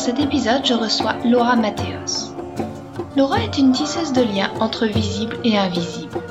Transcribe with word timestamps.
Cet 0.00 0.18
épisode, 0.18 0.64
je 0.64 0.72
reçois 0.72 1.16
Laura 1.26 1.56
Mateos. 1.56 2.32
Laura 3.18 3.42
est 3.44 3.58
une 3.58 3.72
tisseuse 3.72 4.14
de 4.14 4.22
liens 4.22 4.50
entre 4.58 4.86
visible 4.86 5.36
et 5.44 5.58
invisible. 5.58 6.22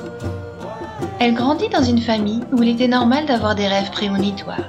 Elle 1.20 1.34
grandit 1.34 1.68
dans 1.68 1.84
une 1.84 2.00
famille 2.00 2.40
où 2.50 2.64
il 2.64 2.70
était 2.70 2.88
normal 2.88 3.26
d'avoir 3.26 3.54
des 3.54 3.68
rêves 3.68 3.92
prémonitoires, 3.92 4.64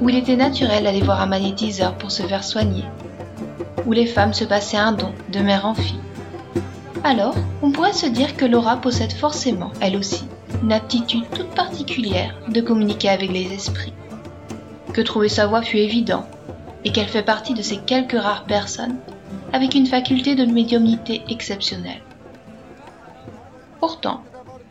où 0.00 0.08
il 0.08 0.16
était 0.16 0.34
naturel 0.34 0.82
d'aller 0.82 1.00
voir 1.00 1.22
un 1.22 1.26
magnétiseur 1.26 1.94
pour 1.94 2.10
se 2.10 2.24
faire 2.24 2.42
soigner, 2.42 2.82
où 3.86 3.92
les 3.92 4.06
femmes 4.06 4.34
se 4.34 4.44
passaient 4.44 4.76
un 4.76 4.90
don 4.90 5.12
de 5.32 5.38
mère 5.38 5.64
en 5.64 5.74
fille. 5.74 6.00
Alors, 7.04 7.36
on 7.62 7.70
pourrait 7.70 7.92
se 7.92 8.06
dire 8.06 8.36
que 8.36 8.46
Laura 8.46 8.78
possède 8.78 9.12
forcément, 9.12 9.70
elle 9.80 9.96
aussi, 9.96 10.24
une 10.64 10.72
aptitude 10.72 11.30
toute 11.36 11.54
particulière 11.54 12.34
de 12.48 12.60
communiquer 12.62 13.10
avec 13.10 13.30
les 13.30 13.52
esprits. 13.52 13.94
Que 14.92 15.02
trouver 15.02 15.28
sa 15.28 15.46
voix 15.46 15.62
fut 15.62 15.76
évident, 15.76 16.26
et 16.88 16.90
qu'elle 16.90 17.08
fait 17.08 17.22
partie 17.22 17.52
de 17.52 17.60
ces 17.60 17.76
quelques 17.76 18.18
rares 18.18 18.44
personnes 18.44 18.96
avec 19.52 19.74
une 19.74 19.86
faculté 19.86 20.34
de 20.34 20.46
médiumnité 20.46 21.22
exceptionnelle. 21.28 22.00
Pourtant, 23.78 24.22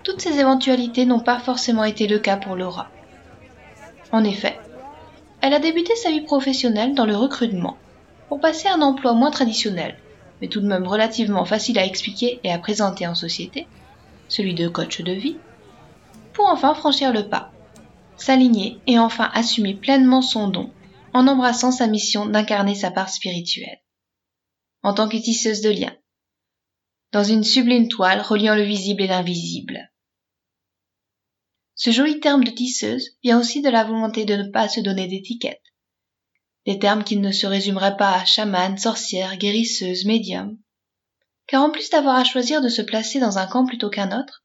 toutes 0.02 0.22
ces 0.22 0.40
éventualités 0.40 1.06
n'ont 1.06 1.20
pas 1.20 1.38
forcément 1.38 1.84
été 1.84 2.08
le 2.08 2.18
cas 2.18 2.38
pour 2.38 2.56
Laura. 2.56 2.90
En 4.12 4.24
effet, 4.24 4.58
elle 5.42 5.54
a 5.54 5.60
débuté 5.60 5.96
sa 5.96 6.10
vie 6.10 6.22
professionnelle 6.22 6.96
dans 6.96 7.06
le 7.06 7.16
recrutement, 7.16 7.78
pour 8.30 8.40
passer 8.40 8.68
un 8.68 8.82
emploi 8.82 9.14
moins 9.14 9.30
traditionnel, 9.30 9.96
mais 10.42 10.48
tout 10.48 10.60
de 10.60 10.68
même 10.68 10.88
relativement 10.88 11.46
facile 11.46 11.78
à 11.78 11.86
expliquer 11.86 12.40
et 12.44 12.52
à 12.52 12.58
présenter 12.58 13.06
en 13.06 13.14
société, 13.14 13.68
celui 14.28 14.56
de 14.56 14.68
coach 14.68 15.04
de 15.04 15.14
vie, 15.14 15.38
pour 16.34 16.48
enfin 16.48 16.74
franchir 16.74 17.14
le 17.14 17.28
pas, 17.28 17.52
s'aligner 18.16 18.80
et 18.88 18.98
enfin 18.98 19.30
assumer 19.36 19.76
pleinement 19.76 20.24
son 20.24 20.48
don 20.48 20.72
en 21.14 21.28
embrassant 21.28 21.72
sa 21.72 21.88
mission 21.88 22.26
d'incarner 22.26 22.76
sa 22.76 22.92
part 22.92 23.10
spirituelle. 23.10 23.82
En 24.84 24.94
tant 24.94 25.10
que 25.10 25.18
tisseuse 25.18 25.62
de 25.62 25.70
liens, 25.70 25.98
dans 27.12 27.24
une 27.24 27.44
sublime 27.44 27.88
toile 27.88 28.22
reliant 28.22 28.56
le 28.56 28.64
visible 28.64 29.02
et 29.02 29.08
l'invisible. 29.08 29.92
Ce 31.76 31.92
joli 31.92 32.20
terme 32.20 32.44
de 32.44 32.52
tisseuse 32.52 33.18
vient 33.24 33.40
aussi 33.40 33.62
de 33.62 33.70
la 33.70 33.84
volonté 33.84 34.26
de 34.26 34.36
ne 34.36 34.50
pas 34.50 34.68
se 34.68 34.80
donner 34.80 35.08
d'étiquette. 35.08 35.62
Des 36.66 36.80
termes 36.80 37.04
qui 37.04 37.18
ne 37.18 37.32
se 37.32 37.48
résumeraient 37.48 37.98
pas 37.98 38.14
à 38.14 38.26
chamane, 38.26 38.78
sorcière, 38.78 39.38
guérisseuse, 39.38 40.06
médium. 40.06 40.58
Car 41.46 41.64
en 41.64 41.70
plus 41.70 41.90
d'avoir 41.90 42.18
à 42.18 42.26
choisir 42.26 42.62
de 42.62 42.68
se 42.68 42.82
placer 42.82 43.20
dans 43.20 43.38
un 43.38 43.48
camp 43.48 43.66
plutôt 43.66 43.90
qu'un 43.90 44.20
autre, 44.20 44.44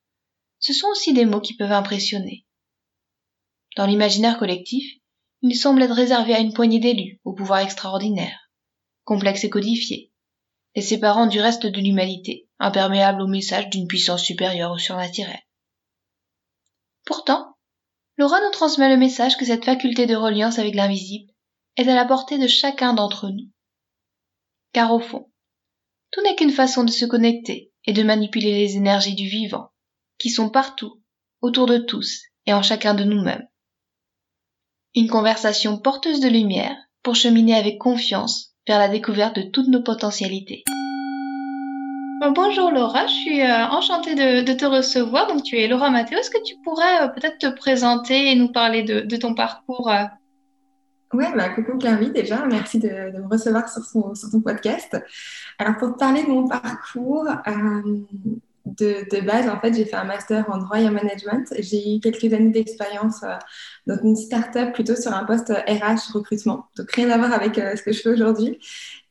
ce 0.60 0.72
sont 0.72 0.86
aussi 0.88 1.12
des 1.12 1.24
mots 1.24 1.40
qui 1.40 1.56
peuvent 1.56 1.72
impressionner. 1.72 2.46
Dans 3.76 3.86
l'imaginaire 3.86 4.38
collectif, 4.38 4.84
il 5.42 5.56
semble 5.56 5.82
être 5.82 5.94
réservé 5.94 6.34
à 6.34 6.38
une 6.38 6.52
poignée 6.52 6.78
d'élus, 6.78 7.20
au 7.24 7.32
pouvoir 7.32 7.58
extraordinaire, 7.58 8.50
complexe 9.04 9.42
et 9.42 9.50
codifié, 9.50 10.12
les 10.76 10.82
séparant 10.82 11.26
du 11.26 11.40
reste 11.40 11.66
de 11.66 11.80
l'humanité, 11.80 12.48
imperméable 12.60 13.22
au 13.22 13.26
message 13.26 13.68
d'une 13.68 13.88
puissance 13.88 14.22
supérieure 14.22 14.70
au 14.70 14.78
surnaturel. 14.78 15.40
Pourtant, 17.04 17.56
Laura 18.16 18.40
nous 18.40 18.52
transmet 18.52 18.88
le 18.88 18.96
message 18.96 19.36
que 19.36 19.44
cette 19.44 19.64
faculté 19.64 20.06
de 20.06 20.14
reliance 20.14 20.60
avec 20.60 20.74
l'invisible 20.74 21.32
est 21.76 21.88
à 21.88 21.94
la 21.94 22.04
portée 22.04 22.38
de 22.38 22.46
chacun 22.46 22.94
d'entre 22.94 23.28
nous. 23.28 23.50
Car 24.72 24.92
au 24.92 25.00
fond, 25.00 25.30
tout 26.12 26.22
n'est 26.22 26.36
qu'une 26.36 26.52
façon 26.52 26.84
de 26.84 26.90
se 26.90 27.04
connecter 27.04 27.72
et 27.84 27.92
de 27.92 28.02
manipuler 28.02 28.52
les 28.52 28.76
énergies 28.76 29.16
du 29.16 29.26
vivant, 29.26 29.72
qui 30.18 30.30
sont 30.30 30.50
partout, 30.50 31.02
autour 31.40 31.66
de 31.66 31.78
tous 31.78 32.22
et 32.46 32.52
en 32.52 32.62
chacun 32.62 32.94
de 32.94 33.02
nous-mêmes. 33.02 33.46
Une 34.94 35.08
conversation 35.08 35.78
porteuse 35.78 36.20
de 36.20 36.28
lumière 36.28 36.76
pour 37.02 37.14
cheminer 37.14 37.54
avec 37.54 37.78
confiance 37.78 38.50
vers 38.68 38.78
la 38.78 38.88
découverte 38.88 39.36
de 39.36 39.50
toutes 39.50 39.68
nos 39.68 39.82
potentialités. 39.82 40.64
bonjour 42.34 42.70
Laura, 42.70 43.06
je 43.06 43.12
suis 43.12 43.40
euh, 43.40 43.68
enchantée 43.68 44.14
de, 44.14 44.52
te 44.52 44.66
recevoir. 44.66 45.28
Donc 45.28 45.44
tu 45.44 45.56
es 45.56 45.66
Laura 45.66 45.88
Mathéo. 45.88 46.18
Est-ce 46.18 46.28
que 46.28 46.42
tu 46.44 46.56
pourrais 46.62 47.04
euh, 47.04 47.08
peut-être 47.08 47.38
te 47.38 47.46
présenter 47.46 48.32
et 48.32 48.34
nous 48.34 48.52
parler 48.52 48.82
de, 48.82 49.16
ton 49.16 49.34
parcours 49.34 49.90
euh? 49.90 50.04
Oui, 51.14 51.24
bah, 51.34 51.48
coucou 51.48 51.78
Clary 51.78 52.10
déjà, 52.10 52.44
merci 52.44 52.78
de, 52.78 52.88
me 52.88 53.28
recevoir 53.30 53.70
sur, 53.70 53.82
sur, 54.14 54.30
ton 54.30 54.42
podcast. 54.42 55.02
Alors 55.58 55.78
pour 55.78 55.94
te 55.94 55.98
parler 55.98 56.22
de 56.22 56.28
mon 56.28 56.46
parcours, 56.46 57.28
de, 58.64 59.20
base, 59.24 59.48
en 59.48 59.58
fait, 59.60 59.74
j'ai 59.74 59.84
fait 59.84 59.96
un 59.96 60.04
master 60.04 60.48
en 60.48 60.58
droit 60.58 60.80
et 60.80 60.86
en 60.86 60.92
management. 60.92 61.52
J'ai 61.58 61.96
eu 61.96 62.00
quelques 62.00 62.32
années 62.32 62.50
d'expérience 62.50 63.22
euh, 63.24 63.36
dans 63.86 64.00
une 64.02 64.14
start-up 64.14 64.72
plutôt 64.72 64.94
sur 64.94 65.12
un 65.12 65.24
poste 65.24 65.50
RH 65.50 66.12
recrutement. 66.12 66.66
Donc, 66.76 66.90
rien 66.92 67.10
à 67.10 67.18
voir 67.18 67.32
avec 67.32 67.58
euh, 67.58 67.74
ce 67.74 67.82
que 67.82 67.92
je 67.92 68.00
fais 68.00 68.10
aujourd'hui. 68.10 68.58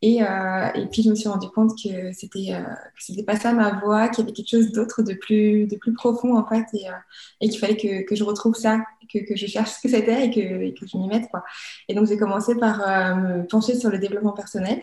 Et, 0.02 0.24
euh, 0.24 0.68
puis, 0.92 1.04
je 1.04 1.10
me 1.10 1.16
suis 1.16 1.28
rendu 1.28 1.50
compte 1.50 1.72
que 1.72 2.14
c'était 2.14 3.24
pas 3.24 3.36
ça 3.36 3.52
ma 3.52 3.80
voie, 3.82 4.08
qu'il 4.08 4.24
y 4.24 4.28
avait 4.28 4.34
quelque 4.34 4.50
chose 4.50 4.72
d'autre 4.72 5.04
de 5.04 5.14
plus, 5.14 5.68
profond, 5.96 6.38
en 6.38 6.48
fait, 6.48 6.66
et, 7.42 7.50
qu'il 7.50 7.60
fallait 7.60 7.78
que, 7.78 8.16
je 8.16 8.24
retrouve 8.24 8.56
ça, 8.56 8.80
que, 9.14 9.20
je 9.36 9.46
cherche 9.48 9.72
ce 9.72 9.82
que 9.82 9.90
c'était 9.90 10.28
et 10.28 10.32
que, 10.32 10.86
je 10.88 10.98
m'y 10.98 11.08
mette. 11.08 11.26
Et 11.90 11.94
donc, 11.94 12.08
j'ai 12.08 12.18
commencé 12.18 12.56
par 12.56 13.18
me 13.18 13.46
pencher 13.46 13.76
sur 13.76 13.90
le 13.90 14.00
développement 14.00 14.34
personnel. 14.34 14.82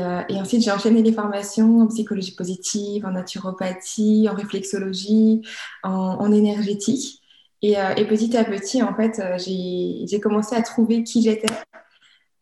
Euh, 0.00 0.22
et, 0.28 0.36
ensuite, 0.36 0.62
j'ai 0.62 0.70
enchaîné 0.70 1.02
les 1.02 1.12
formations 1.12 1.80
en 1.80 1.86
psychologie 1.88 2.34
positive, 2.34 3.06
en 3.06 3.12
naturopathie, 3.12 4.28
en 4.30 4.34
réflexologie, 4.34 5.42
en, 5.82 6.32
énergétique. 6.32 7.22
Euh, 7.64 7.94
et, 7.96 8.04
petit 8.06 8.36
à 8.36 8.44
petit, 8.44 8.82
en 8.82 8.94
fait, 8.94 9.18
euh, 9.18 9.38
j'ai 9.38 10.20
commencé 10.20 10.54
à 10.54 10.62
trouver 10.62 11.02
qui 11.02 11.22
j'étais. 11.22 11.52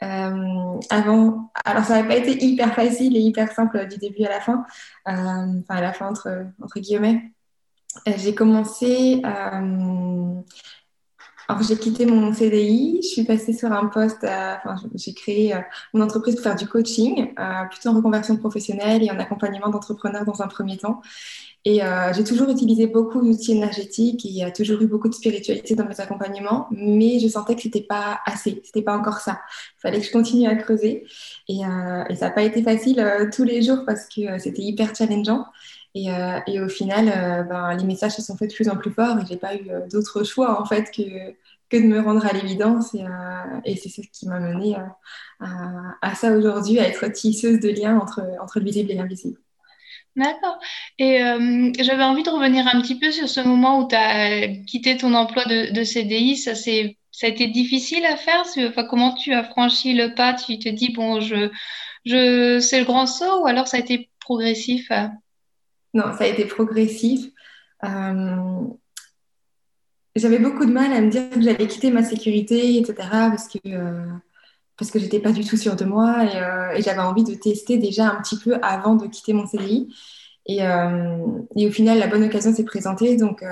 avant, 0.00 1.50
alors 1.65 1.84
ça 1.84 2.03
n'a 2.03 2.09
pas 2.09 2.16
été 2.16 2.44
hyper 2.44 2.75
facile 2.75 3.16
et 3.16 3.21
hyper 3.21 3.50
simple 3.53 3.88
du 3.88 3.97
début 3.97 4.25
à 4.25 4.28
la 4.28 4.41
fin, 4.41 4.65
enfin 5.06 5.62
à 5.69 5.81
la 5.81 5.93
fin 5.94 6.09
entre, 6.09 6.47
entre 6.62 6.78
guillemets. 6.78 7.32
j'ai 8.19 8.34
commencé 8.34 9.22
alors, 11.49 11.62
j'ai 11.62 11.77
quitté 11.78 12.06
mon 12.06 12.32
CDI, 12.32 13.00
je 13.03 13.09
suis 13.09 13.25
passée 13.25 13.53
sur 13.53 13.71
un 13.72 13.87
poste, 13.87 14.25
enfin, 14.25 14.77
j'ai 14.94 15.12
créé 15.15 15.55
euh, 15.55 15.60
mon 15.93 16.03
entreprise 16.03 16.34
pour 16.37 16.44
faire 16.44 16.56
du 16.56 16.66
coaching, 16.66 17.34
euh, 17.38 17.65
plutôt 17.71 17.91
en 17.91 17.94
reconversion 17.94 18.37
professionnelle 18.37 19.03
et 19.03 19.10
en 19.10 19.19
accompagnement 19.19 19.69
d'entrepreneurs 19.69 20.25
dans 20.25 20.43
un 20.43 20.49
premier 20.49 20.78
temps. 20.78 21.03
Et 21.66 21.82
euh, 21.82 22.12
j'ai 22.12 22.25
toujours 22.25 22.50
utilisé 22.50 22.86
beaucoup 22.86 23.22
d'outils 23.22 23.52
énergétiques 23.52 24.26
et 24.26 24.28
il 24.28 24.36
y 24.36 24.44
a 24.44 24.50
toujours 24.50 24.82
eu 24.82 24.86
beaucoup 24.86 25.08
de 25.08 25.14
spiritualité 25.14 25.75
dans 25.75 25.86
mes 25.86 25.98
accompagnements, 25.98 26.66
mais 26.70 27.19
je 27.20 27.28
sentais 27.28 27.56
que 27.56 27.62
c'était 27.62 27.80
pas 27.82 28.20
assez, 28.26 28.60
c'était 28.64 28.82
pas 28.82 28.97
encore 28.97 29.19
ça. 29.20 29.41
Il 29.78 29.80
fallait 29.80 30.00
que 30.00 30.06
je 30.06 30.12
continue 30.12 30.47
à 30.47 30.56
creuser 30.56 31.06
et, 31.48 31.60
et 31.60 32.14
ça 32.16 32.26
n'a 32.26 32.30
pas 32.30 32.42
été 32.42 32.62
facile 32.62 33.02
tous 33.34 33.44
les 33.44 33.62
jours 33.62 33.78
parce 33.86 34.06
que 34.08 34.38
c'était 34.38 34.62
hyper 34.62 34.94
challengeant. 34.94 35.47
Et, 35.94 36.10
euh, 36.10 36.41
et, 36.48 36.60
au 36.60 36.69
final, 36.69 37.08
euh, 37.08 37.44
ben, 37.44 37.76
les 37.76 37.84
messages 37.84 38.12
se 38.16 38.22
sont 38.22 38.36
faits 38.36 38.50
de 38.50 38.54
plus 38.54 38.69
en 38.69 38.76
plus 38.76 38.91
forts 38.91 39.19
et 39.20 39.26
j'ai 39.26 39.36
pas 39.36 39.54
eu 39.54 39.70
euh, 39.70 39.86
d'autre 39.88 40.25
choix 40.25 40.60
en 40.60 40.64
fait 40.64 40.91
que, 40.91 41.02
que 41.70 41.76
de 41.76 41.86
me 41.86 42.00
rendre 42.00 42.26
à 42.26 42.32
l'évidence. 42.32 42.94
Et, 42.94 43.04
et 43.64 43.76
c'est 43.76 43.88
ce 43.88 44.00
qui 44.12 44.26
m'a 44.28 44.41
mené 44.41 44.75
à, 44.76 44.96
à, 46.02 46.14
ça 46.17 46.32
aujourd'hui, 46.32 46.78
à 46.81 46.88
être 46.88 47.06
tisseuse 47.12 47.60
de 47.60 47.69
liens 47.69 47.99
entre, 47.99 48.22
entre 48.43 48.58
le 48.58 48.64
visible 48.64 48.90
et 48.90 48.94
l'invisible. 48.94 49.38
D'accord. 50.16 50.58
Et 50.99 51.19
j'avais 51.81 52.05
envie 52.05 52.22
de 52.22 52.31
revenir 52.31 52.66
un 52.69 52.81
petit 52.81 52.99
peu 52.99 53.11
sur 53.11 53.28
ce 53.28 53.40
moment 53.40 53.81
où 53.81 53.88
tu 53.88 53.96
as 53.96 54.46
quitté 54.66 54.96
ton 54.96 55.12
emploi 55.14 55.44
de, 55.44 55.84
CDI. 55.84 56.37
Ça, 56.37 56.55
ça 56.55 56.70
a 56.70 57.26
été 57.28 57.49
difficile 57.49 58.05
à 58.05 58.16
faire? 58.16 58.44
Enfin, 58.58 58.84
Comment 58.84 59.14
tu 59.14 59.32
as 59.32 59.43
franchi 59.43 59.93
le 59.93 60.14
pas? 60.14 60.34
Tu 60.34 60.58
te 60.58 60.69
dis, 60.69 60.93
bon, 60.93 61.20
je, 61.20 61.50
je, 62.05 62.61
c'est 62.61 62.78
le 62.78 62.84
grand 62.84 63.06
saut 63.06 63.43
ou 63.43 63.46
alors 63.46 63.66
ça 63.66 63.76
a 63.76 63.81
été 63.81 64.08
progressif? 64.20 64.90
Non, 65.94 66.12
ça 66.17 66.25
a 66.25 66.26
été 66.26 66.44
progressif. 66.44 67.26
Euh, 67.84 68.67
j'avais 70.17 70.38
beaucoup 70.38 70.64
de 70.64 70.72
mal 70.72 70.93
à 70.93 71.00
me 71.00 71.10
dire 71.10 71.31
que 71.31 71.40
j'allais 71.40 71.67
quitter 71.67 71.90
ma 71.90 72.02
sécurité, 72.02 72.76
etc. 72.78 72.94
parce 73.10 73.49
que, 73.49 73.58
euh, 73.67 74.06
parce 74.76 74.91
que 74.91 74.99
j'étais 74.99 75.21
pas 75.21 75.32
du 75.32 75.44
tout 75.44 75.56
sûre 75.56 75.76
de 75.76 75.85
moi 75.85 76.25
euh, 76.25 76.76
et, 76.76 76.82
j'avais 76.82 77.00
envie 77.00 77.25
de 77.25 77.35
tester 77.35 77.79
déjà 77.79 78.11
un 78.11 78.21
petit 78.21 78.38
peu 78.38 78.56
avant 78.62 78.94
de 78.94 79.06
quitter 79.06 79.32
mon 79.32 79.47
CDI. 79.47 79.94
Et, 80.47 80.59
et 80.59 81.67
au 81.67 81.73
final, 81.73 81.99
la 81.99 82.06
bonne 82.06 82.23
occasion 82.23 82.53
s'est 82.53 82.65
présentée, 82.65 83.17
donc, 83.17 83.43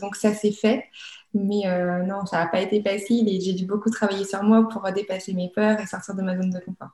donc 0.00 0.16
ça 0.16 0.32
s'est 0.32 0.52
fait. 0.52 0.86
Mais 1.34 1.64
non, 2.06 2.24
ça 2.24 2.38
n'a 2.38 2.46
pas 2.46 2.62
été 2.62 2.82
facile 2.82 3.28
et 3.28 3.42
j'ai 3.42 3.52
dû 3.52 3.66
beaucoup 3.66 3.90
travailler 3.90 4.24
sur 4.24 4.42
moi 4.42 4.66
pour 4.66 4.90
dépasser 4.90 5.34
mes 5.34 5.50
peurs 5.50 5.78
et 5.80 5.86
sortir 5.86 6.14
de 6.14 6.22
ma 6.22 6.34
zone 6.34 6.48
de 6.48 6.60
confort. 6.60 6.92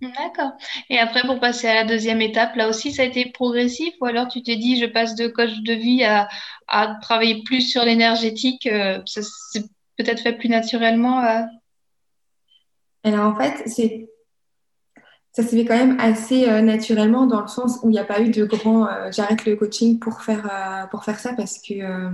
D'accord. 0.00 0.52
Et 0.88 0.98
après, 0.98 1.22
pour 1.22 1.40
passer 1.40 1.68
à 1.68 1.74
la 1.74 1.84
deuxième 1.84 2.22
étape, 2.22 2.56
là 2.56 2.68
aussi, 2.68 2.92
ça 2.92 3.02
a 3.02 3.04
été 3.04 3.26
progressif 3.26 3.92
ou 4.00 4.06
alors 4.06 4.28
tu 4.28 4.42
t'es 4.42 4.56
dit, 4.56 4.80
je 4.80 4.86
passe 4.86 5.14
de 5.14 5.26
coach 5.26 5.60
de 5.60 5.74
vie 5.74 6.04
à, 6.04 6.28
travailler 7.02 7.42
plus 7.42 7.62
sur 7.62 7.84
l'énergétique, 7.84 8.66
euh, 8.66 9.00
ça 9.04 9.20
s'est 9.22 9.64
peut-être 9.98 10.22
fait 10.22 10.32
plus 10.32 10.48
naturellement. 10.48 11.46
Alors 13.04 13.26
en 13.26 13.36
fait, 13.36 13.62
c'est 13.68 14.08
ça 15.32 15.42
s'est 15.42 15.56
fait 15.56 15.64
quand 15.64 15.76
même 15.76 15.98
assez 16.00 16.48
euh, 16.48 16.60
naturellement 16.60 17.26
dans 17.26 17.40
le 17.40 17.46
sens 17.48 17.78
où 17.82 17.88
il 17.88 17.92
n'y 17.92 17.98
a 17.98 18.04
pas 18.04 18.20
eu 18.20 18.30
de 18.30 18.44
grand 18.44 18.86
euh, 18.88 19.10
j'arrête 19.12 19.44
le 19.46 19.56
coaching 19.56 19.98
pour 19.98 20.22
faire, 20.22 20.46
euh, 20.52 20.86
pour 20.88 21.04
faire 21.04 21.20
ça 21.20 21.34
parce 21.34 21.58
que, 21.58 21.74
euh, 21.74 22.10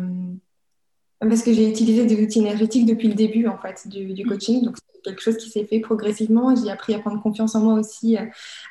parce 1.21 1.43
que 1.43 1.53
j'ai 1.53 1.69
utilisé 1.69 2.05
des 2.05 2.23
outils 2.23 2.41
énergétiques 2.41 2.87
depuis 2.87 3.09
le 3.09 3.15
début 3.15 3.47
en 3.47 3.57
fait 3.59 3.89
du, 3.89 4.13
du 4.13 4.25
coaching. 4.27 4.63
Donc 4.63 4.77
c'est 4.77 5.01
quelque 5.03 5.23
chose 5.23 5.39
qui 5.39 5.49
s'est 5.49 5.65
fait 5.65 5.81
progressivement. 5.81 6.55
J'ai 6.55 6.71
appris 6.71 6.95
à 6.95 6.99
prendre 6.99 7.23
confiance 7.23 7.55
en 7.55 7.61
moi 7.61 7.75
aussi 7.75 8.19
euh, 8.19 8.25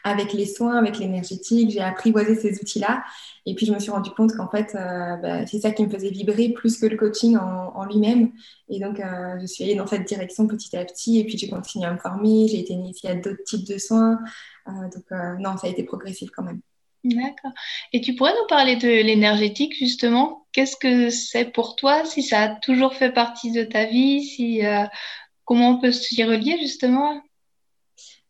avec 0.04 0.32
les 0.34 0.46
soins, 0.46 0.78
avec 0.78 1.00
l'énergétique. 1.00 1.72
J'ai 1.72 1.82
apprivoisé 1.82 2.36
ces 2.36 2.60
outils-là. 2.62 3.04
Et 3.48 3.56
puis 3.56 3.66
je 3.66 3.74
me 3.74 3.80
suis 3.80 3.92
rendu 3.92 4.12
compte 4.12 4.36
qu'en 4.36 4.48
fait, 4.50 4.76
euh, 4.76 5.16
bah, 5.18 5.46
c'est 5.48 5.60
ça 5.60 5.72
qui 5.72 5.86
me 5.86 5.90
faisait 5.90 6.10
vibrer 6.10 6.50
plus 6.50 6.78
que 6.78 6.86
le 6.86 6.98
coaching 6.98 7.36
en, 7.38 7.74
en 7.76 7.86
lui-même. 7.86 8.32
Et 8.70 8.80
donc 8.80 9.00
euh, 9.00 9.40
je 9.40 9.46
suis 9.48 9.64
allée 9.64 9.76
dans 9.76 9.88
cette 9.88 10.08
direction 10.08 10.46
petit 10.46 10.78
à 10.78 10.86
petit. 10.86 11.20
Et 11.20 11.24
puis 11.24 11.38
j'ai 11.38 11.50
continué 11.50 11.88
à 11.88 11.94
me 11.94 11.98
former. 11.98 12.48
J'ai 12.48 12.60
été 12.60 12.74
initiée 12.74 13.10
à 13.10 13.16
d'autres 13.16 13.44
types 13.44 13.68
de 13.68 13.78
soins. 13.80 14.20
Donc 14.68 15.06
non, 15.40 15.58
ça 15.58 15.68
a 15.68 15.70
été 15.70 15.84
progressif 15.84 16.30
quand 16.32 16.44
même. 16.44 16.60
D'accord. 17.06 17.52
Et 17.94 18.02
tu 18.02 18.16
pourrais 18.16 18.34
nous 18.34 18.48
parler 18.48 18.78
de 18.78 18.88
l'énergétique, 18.88 19.75
justement? 19.78 20.48
Qu'est-ce 20.52 20.75
que 20.75 21.12
c'est 21.12 21.46
pour 21.46 21.75
toi? 21.75 22.04
Si 22.04 22.24
ça 22.24 22.42
a 22.42 22.56
toujours 22.56 22.96
fait 22.96 23.12
partie 23.12 23.52
de 23.52 23.63
ta 23.63 23.86
vie, 23.86 24.24
si, 24.24 24.66
euh, 24.66 24.86
comment 25.44 25.69
on 25.72 25.80
peut 25.80 25.92
s'y 25.92 26.24
relier, 26.24 26.57
justement? 26.60 27.22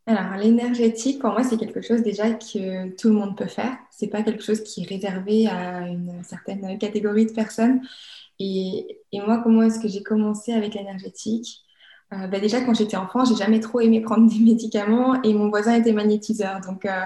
Alors, 0.07 0.35
l'énergétique, 0.37 1.19
pour 1.19 1.31
moi, 1.31 1.43
c'est 1.43 1.57
quelque 1.57 1.81
chose 1.81 2.03
déjà 2.03 2.31
que 2.31 2.89
tout 2.97 3.07
le 3.07 3.15
monde 3.15 3.37
peut 3.37 3.47
faire. 3.47 3.77
C'est 3.91 4.09
pas 4.09 4.23
quelque 4.23 4.43
chose 4.43 4.61
qui 4.61 4.83
est 4.83 4.87
réservé 4.87 5.47
à 5.47 5.87
une 5.87 6.21
certaine 6.25 6.77
catégorie 6.77 7.27
de 7.27 7.31
personnes. 7.31 7.79
Et, 8.39 8.99
et 9.13 9.21
moi, 9.21 9.39
comment 9.41 9.63
est-ce 9.63 9.79
que 9.79 9.87
j'ai 9.87 10.03
commencé 10.03 10.51
avec 10.51 10.73
l'énergétique? 10.73 11.61
Euh, 12.13 12.27
bah, 12.27 12.39
déjà, 12.39 12.61
quand 12.61 12.73
j'étais 12.73 12.97
enfant, 12.97 13.23
j'ai 13.25 13.35
jamais 13.35 13.59
trop 13.61 13.79
aimé 13.79 14.01
prendre 14.01 14.29
des 14.29 14.39
médicaments 14.43 15.21
et 15.23 15.33
mon 15.33 15.49
voisin 15.49 15.75
était 15.75 15.93
magnétiseur. 15.93 16.59
Donc, 16.59 16.85
euh, 16.85 17.01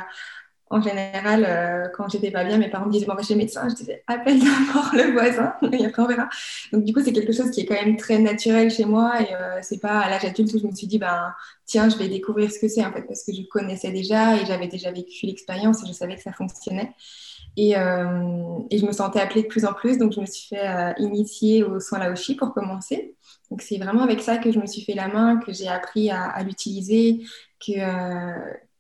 en 0.72 0.82
général, 0.82 1.46
euh, 1.48 1.88
quand 1.96 2.08
j'étais 2.10 2.30
pas 2.30 2.44
bien, 2.44 2.58
mes 2.58 2.70
parents 2.70 2.86
me 2.86 2.92
disaient, 2.92 3.08
bon, 3.08 3.16
va 3.16 3.24
chez 3.24 3.34
le 3.34 3.40
médecin. 3.40 3.68
Je 3.70 3.76
disais, 3.76 4.04
appelle 4.06 4.40
d'abord 4.40 4.92
le 4.94 5.12
voisin 5.14 5.54
et 5.72 5.86
après 5.86 6.02
on 6.04 6.08
verra. 6.08 6.30
Donc, 6.72 6.84
du 6.84 6.94
coup, 6.94 7.02
c'est 7.04 7.12
quelque 7.12 7.34
chose 7.34 7.50
qui 7.50 7.62
est 7.62 7.66
quand 7.66 7.74
même 7.74 7.98
très 7.98 8.20
naturel 8.20 8.70
chez 8.70 8.86
moi 8.86 9.20
et 9.22 9.34
euh, 9.34 9.60
c'est 9.64 9.80
pas 9.80 10.00
à 10.00 10.10
l'âge 10.10 10.26
adulte 10.26 10.54
où 10.54 10.60
je 10.60 10.68
me 10.68 10.76
suis 10.76 10.86
dit, 10.86 11.00
ben, 11.00 11.34
tiens, 11.66 11.90
je 11.90 11.98
vais 11.98 12.08
découvrir 12.08 12.52
ce 12.52 12.60
que 12.60 12.68
c'est 12.68 12.86
en 12.86 12.92
fait, 12.92 13.02
parce 13.02 13.24
que 13.24 13.34
je 13.34 13.42
connaissais 13.50 13.92
déjà 13.92 14.36
et 14.36 14.46
j'avais 14.46 14.68
déjà 14.68 14.92
vécu 14.92 15.26
l'expérience 15.26 15.84
et 15.84 15.88
je 15.88 15.94
savais 15.94 16.16
que 16.16 16.22
ça 16.22 16.34
fonctionnait. 16.34 16.94
Et, 17.58 17.76
euh, 17.76 18.60
je 18.72 18.86
me 18.86 18.92
sentais 18.92 19.20
appelée 19.20 19.42
de 19.42 19.48
plus 19.48 19.66
en 19.66 19.74
plus, 19.74 19.98
donc 19.98 20.14
je 20.14 20.22
me 20.22 20.26
suis 20.28 20.50
fait 20.50 20.68
euh, 20.68 20.94
initier 21.00 21.64
aux 21.64 21.80
soins 21.80 22.00
Laoshi 22.00 22.36
pour 22.36 22.54
commencer. 22.54 23.16
Donc, 23.50 23.64
c'est 23.64 23.78
vraiment 23.78 24.04
avec 24.04 24.22
ça 24.22 24.38
que 24.38 24.52
je 24.52 24.60
me 24.60 24.68
suis 24.68 24.84
fait 24.84 24.94
la 24.94 25.08
main, 25.08 25.38
que 25.38 25.52
j'ai 25.52 25.68
appris 25.68 26.12
à, 26.12 26.42
l'utiliser, 26.44 27.22
que, 27.60 27.72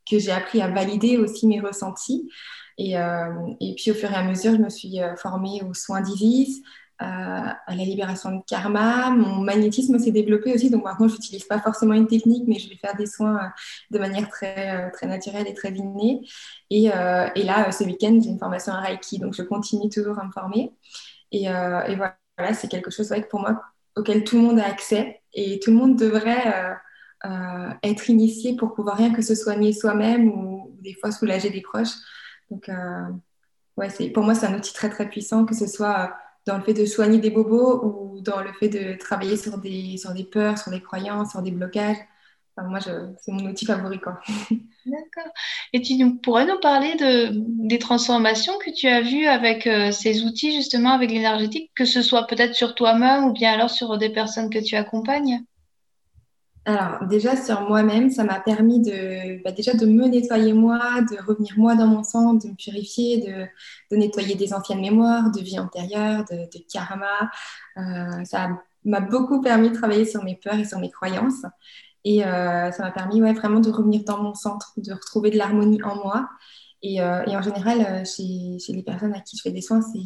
que 0.09 0.19
j'ai 0.19 0.31
appris 0.31 0.61
à 0.61 0.67
valider 0.67 1.17
aussi 1.17 1.47
mes 1.47 1.59
ressentis. 1.59 2.29
Et, 2.77 2.97
euh, 2.97 3.25
et, 3.59 3.75
puis 3.75 3.91
au 3.91 3.93
fur 3.93 4.09
et 4.11 4.15
à 4.15 4.23
mesure, 4.23 4.53
je 4.53 4.57
me 4.57 4.69
suis 4.69 5.01
euh, 5.01 5.15
formée 5.17 5.61
aux 5.69 5.73
soins 5.73 6.01
d'Isis, 6.01 6.61
euh, 7.01 7.05
à 7.05 7.75
la 7.75 7.83
libération 7.83 8.31
de 8.31 8.41
karma. 8.47 9.09
Mon 9.11 9.41
magnétisme 9.41 9.99
s'est 9.99 10.11
développé 10.11 10.53
aussi, 10.53 10.69
donc 10.69 10.85
maintenant 10.85 11.09
je 11.09 11.13
n'utilise 11.15 11.43
pas 11.43 11.59
forcément 11.59 11.93
une 11.93 12.07
technique, 12.07 12.45
mais 12.47 12.57
je 12.57 12.69
vais 12.69 12.77
faire 12.77 12.95
des 12.95 13.05
soins 13.05 13.51
de 13.91 13.99
manière 13.99 14.29
très, 14.29 14.91
très 14.91 15.07
naturelle 15.07 15.47
et 15.47 15.53
très 15.53 15.71
innée. 15.71 16.21
Et, 16.69 16.85
et 16.85 17.43
là, 17.43 17.71
ce 17.71 17.83
week-end, 17.83 18.19
j'ai 18.21 18.29
une 18.29 18.39
formation 18.39 18.73
en 18.73 18.81
Reiki, 18.81 19.19
donc 19.19 19.33
je 19.33 19.43
continue 19.43 19.89
toujours 19.89 20.19
à 20.19 20.25
me 20.25 20.31
former. 20.31 20.71
Et, 21.31 21.43
et 21.45 21.95
voilà, 21.95 22.53
c'est 22.53 22.69
quelque 22.69 22.91
chose 22.91 23.11
ouais, 23.11 23.21
pour 23.23 23.41
moi 23.41 23.61
auquel 23.95 24.23
tout 24.23 24.37
le 24.37 24.43
monde 24.43 24.59
a 24.59 24.65
accès 24.65 25.21
et 25.33 25.59
tout 25.59 25.71
le 25.71 25.77
monde 25.77 25.97
devrait 25.97 26.77
euh, 27.25 27.69
être 27.83 28.09
initié 28.09 28.55
pour 28.55 28.73
pouvoir 28.73 28.97
rien 28.97 29.13
que 29.13 29.21
se 29.21 29.35
soigner 29.35 29.73
soi-même 29.73 30.29
ou, 30.29 30.75
des 30.81 30.93
fois 30.93 31.11
soulager 31.11 31.49
des 31.49 31.61
proches. 31.61 31.95
Donc, 32.49 32.69
euh, 32.69 33.07
ouais, 33.77 33.89
pour 34.13 34.23
moi, 34.23 34.35
c'est 34.35 34.45
un 34.45 34.57
outil 34.57 34.73
très, 34.73 34.89
très 34.89 35.09
puissant, 35.09 35.45
que 35.45 35.55
ce 35.55 35.67
soit 35.67 36.15
dans 36.45 36.57
le 36.57 36.63
fait 36.63 36.73
de 36.73 36.85
soigner 36.85 37.19
des 37.19 37.29
bobos 37.29 37.83
ou 37.83 38.21
dans 38.21 38.41
le 38.41 38.51
fait 38.53 38.69
de 38.69 38.97
travailler 38.97 39.37
sur 39.37 39.57
des, 39.57 39.97
sur 39.97 40.13
des 40.13 40.23
peurs, 40.23 40.57
sur 40.57 40.71
des 40.71 40.81
croyances, 40.81 41.31
sur 41.31 41.41
des 41.41 41.51
blocages. 41.51 41.97
Moi, 42.67 42.79
c'est 42.81 43.31
mon 43.31 43.45
outil 43.45 43.65
favori. 43.65 43.99
D'accord. 44.85 45.31
Et 45.73 45.81
tu 45.81 45.93
pourrais 46.21 46.45
nous 46.45 46.59
parler 46.59 46.95
de, 46.95 47.31
des 47.67 47.79
transformations 47.79 48.57
que 48.57 48.71
tu 48.71 48.87
as 48.87 49.01
vues 49.01 49.27
avec 49.27 49.67
euh, 49.67 49.91
ces 49.91 50.23
outils, 50.23 50.53
justement, 50.53 50.91
avec 50.91 51.11
l'énergétique, 51.11 51.71
que 51.75 51.85
ce 51.85 52.01
soit 52.01 52.27
peut-être 52.27 52.55
sur 52.55 52.75
toi-même 52.75 53.25
ou 53.25 53.31
bien 53.31 53.53
alors 53.53 53.69
sur 53.69 53.97
des 53.97 54.09
personnes 54.09 54.49
que 54.49 54.59
tu 54.59 54.75
accompagnes? 54.75 55.43
Alors, 56.65 57.07
déjà 57.07 57.35
sur 57.35 57.61
moi-même, 57.61 58.09
ça 58.11 58.23
m'a 58.23 58.39
permis 58.39 58.79
de, 58.79 59.41
bah, 59.43 59.51
déjà 59.51 59.73
de 59.73 59.85
me 59.85 60.07
nettoyer 60.07 60.53
moi, 60.53 61.01
de 61.01 61.17
revenir 61.25 61.53
moi 61.57 61.75
dans 61.75 61.87
mon 61.87 62.03
centre, 62.03 62.45
de 62.45 62.51
me 62.51 62.55
purifier, 62.55 63.49
de, 63.91 63.95
nettoyer 63.95 64.35
des 64.35 64.53
anciennes 64.53 64.81
mémoires, 64.81 65.31
de 65.31 65.39
vie 65.41 65.57
antérieure, 65.59 66.25
de, 66.29 66.47
karma. 66.71 67.31
Euh, 67.77 68.23
ça 68.25 68.49
m'a 68.85 68.99
beaucoup 68.99 69.41
permis 69.41 69.69
de 69.69 69.75
travailler 69.75 70.05
sur 70.05 70.23
mes 70.23 70.35
peurs 70.35 70.59
et 70.59 70.65
sur 70.65 70.79
mes 70.79 70.91
croyances. 70.91 71.45
Et 72.03 72.25
euh, 72.25 72.71
ça 72.71 72.83
m'a 72.83 72.91
permis 72.91 73.21
ouais, 73.21 73.33
vraiment 73.33 73.59
de 73.59 73.69
revenir 73.69 74.03
dans 74.05 74.21
mon 74.21 74.33
centre, 74.33 74.73
de 74.77 74.93
retrouver 74.93 75.31
de 75.31 75.37
l'harmonie 75.37 75.81
en 75.83 75.95
moi. 75.95 76.29
Et, 76.81 77.01
euh, 77.01 77.25
en 77.25 77.41
général, 77.41 78.05
chez, 78.05 78.57
les 78.69 78.83
personnes 78.83 79.13
à 79.13 79.21
qui 79.21 79.37
je 79.37 79.41
fais 79.41 79.51
des 79.51 79.61
soins, 79.61 79.81
c'est 79.81 79.99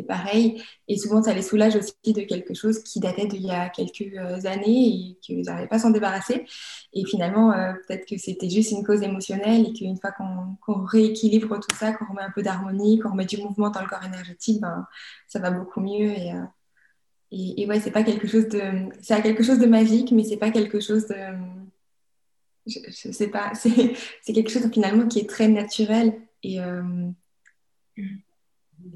pareil. 0.00 0.62
Et 0.88 0.96
souvent, 0.96 1.22
ça 1.22 1.34
les 1.34 1.42
soulage 1.42 1.76
aussi 1.76 1.92
de 2.06 2.22
quelque 2.22 2.54
chose 2.54 2.82
qui 2.82 2.98
datait 2.98 3.26
d'il 3.26 3.42
y 3.42 3.50
a 3.50 3.68
quelques 3.68 4.46
années 4.46 4.88
et 4.88 5.18
qu'ils 5.20 5.42
n'arrivaient 5.42 5.68
pas 5.68 5.76
à 5.76 5.80
s'en 5.80 5.90
débarrasser. 5.90 6.46
Et 6.94 7.04
finalement, 7.04 7.52
euh, 7.52 7.74
peut-être 7.86 8.08
que 8.08 8.16
c'était 8.16 8.48
juste 8.48 8.70
une 8.70 8.84
cause 8.84 9.02
émotionnelle 9.02 9.66
et 9.66 9.72
qu'une 9.74 9.98
fois 9.98 10.12
qu'on 10.12 10.56
qu 10.64 10.72
rééquilibre 10.86 11.60
tout 11.60 11.76
ça, 11.76 11.92
qu'on 11.92 12.06
remet 12.06 12.22
un 12.22 12.30
peu 12.30 12.42
d'harmonie, 12.42 12.98
qu'on 12.98 13.10
remet 13.10 13.26
du 13.26 13.36
mouvement 13.36 13.68
dans 13.68 13.82
le 13.82 13.88
corps 13.88 14.04
énergétique, 14.04 14.62
ben, 14.62 14.86
ça 15.28 15.38
va 15.38 15.50
beaucoup 15.50 15.80
mieux. 15.80 16.10
Et, 16.10 16.32
euh, 16.32 16.44
et, 17.30 17.62
et 17.62 17.66
ouais, 17.66 17.80
c'est 17.80 17.90
pas 17.90 18.02
quelque 18.02 18.26
chose 18.26 18.48
de, 18.48 18.62
c'est 19.02 19.20
quelque 19.20 19.42
chose 19.42 19.58
de 19.58 19.66
magique, 19.66 20.12
mais 20.12 20.24
c'est 20.24 20.38
pas 20.38 20.50
quelque 20.50 20.80
chose 20.80 21.06
de, 21.06 21.16
je, 22.66 22.78
je 22.88 23.12
sais 23.12 23.28
pas, 23.28 23.52
c'est 23.54 24.32
quelque 24.32 24.50
chose 24.50 24.70
finalement 24.72 25.08
qui 25.08 25.18
est 25.18 25.28
très 25.28 25.48
naturel 25.48 26.14
et 26.42 26.60
euh, 26.60 27.10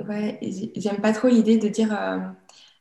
ouais, 0.09 0.39
j'aime 0.77 1.01
pas 1.01 1.13
trop 1.13 1.29
l'idée 1.29 1.59
de 1.59 1.69
dire 1.69 1.93
euh, 1.93 2.19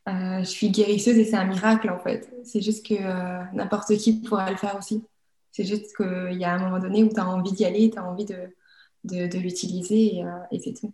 euh, 0.08 0.40
je 0.40 0.50
suis 0.50 0.70
guérisseuse 0.70 1.18
et 1.18 1.26
c'est 1.26 1.36
un 1.36 1.46
miracle 1.46 1.90
en 1.90 2.00
fait. 2.00 2.30
C'est 2.44 2.62
juste 2.62 2.86
que 2.86 2.96
euh, 2.96 3.44
n'importe 3.54 3.96
qui 3.98 4.14
pourra 4.22 4.50
le 4.50 4.58
faire 4.58 4.78
aussi. 4.78 5.04
C'est 5.52 5.66
juste 5.66 5.96
qu'il 5.96 6.38
y 6.38 6.46
a 6.46 6.54
un 6.54 6.60
moment 6.60 6.80
donné 6.80 7.04
où 7.04 7.10
tu 7.10 7.20
as 7.20 7.28
envie 7.28 7.54
d'y 7.54 7.66
aller, 7.66 7.90
tu 7.90 7.98
as 7.98 8.06
envie 8.06 8.26
de, 8.26 8.36
de, 9.04 9.38
l'utiliser 9.38 10.22
et, 10.52 10.60
c'est 10.60 10.74
tout. 10.74 10.94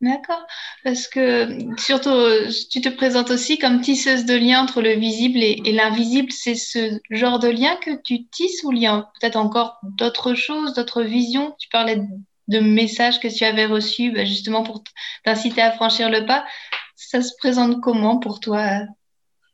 D'accord, 0.00 0.44
parce 0.82 1.06
que 1.06 1.78
surtout, 1.78 2.10
tu 2.70 2.80
te 2.80 2.88
présentes 2.88 3.30
aussi 3.30 3.58
comme 3.58 3.82
tisseuse 3.82 4.24
de 4.24 4.34
liens 4.34 4.62
entre 4.62 4.80
le 4.80 4.94
visible 4.94 5.38
et, 5.38 5.60
et 5.64 5.72
l'invisible. 5.72 6.32
C'est 6.32 6.54
ce 6.54 6.98
genre 7.10 7.38
de 7.38 7.48
lien 7.48 7.76
que 7.76 7.90
tu 8.02 8.24
tisses 8.24 8.64
ou 8.64 8.72
il 8.72 8.78
y 8.78 8.86
a 8.86 9.10
peut-être 9.20 9.36
encore 9.36 9.78
d'autres 9.82 10.34
choses, 10.34 10.72
d'autres 10.72 11.02
visions? 11.02 11.54
Tu 11.58 11.68
parlais 11.68 12.00
de, 12.48 12.58
messages 12.60 13.20
que 13.20 13.28
tu 13.28 13.44
avais 13.44 13.66
reçus, 13.66 14.12
ben 14.12 14.26
justement 14.26 14.62
pour 14.62 14.82
t'inciter 15.24 15.62
à 15.62 15.72
franchir 15.72 16.10
le 16.10 16.26
pas. 16.26 16.44
Ça 16.96 17.22
se 17.22 17.32
présente 17.38 17.80
comment 17.80 18.18
pour 18.18 18.40
toi? 18.40 18.82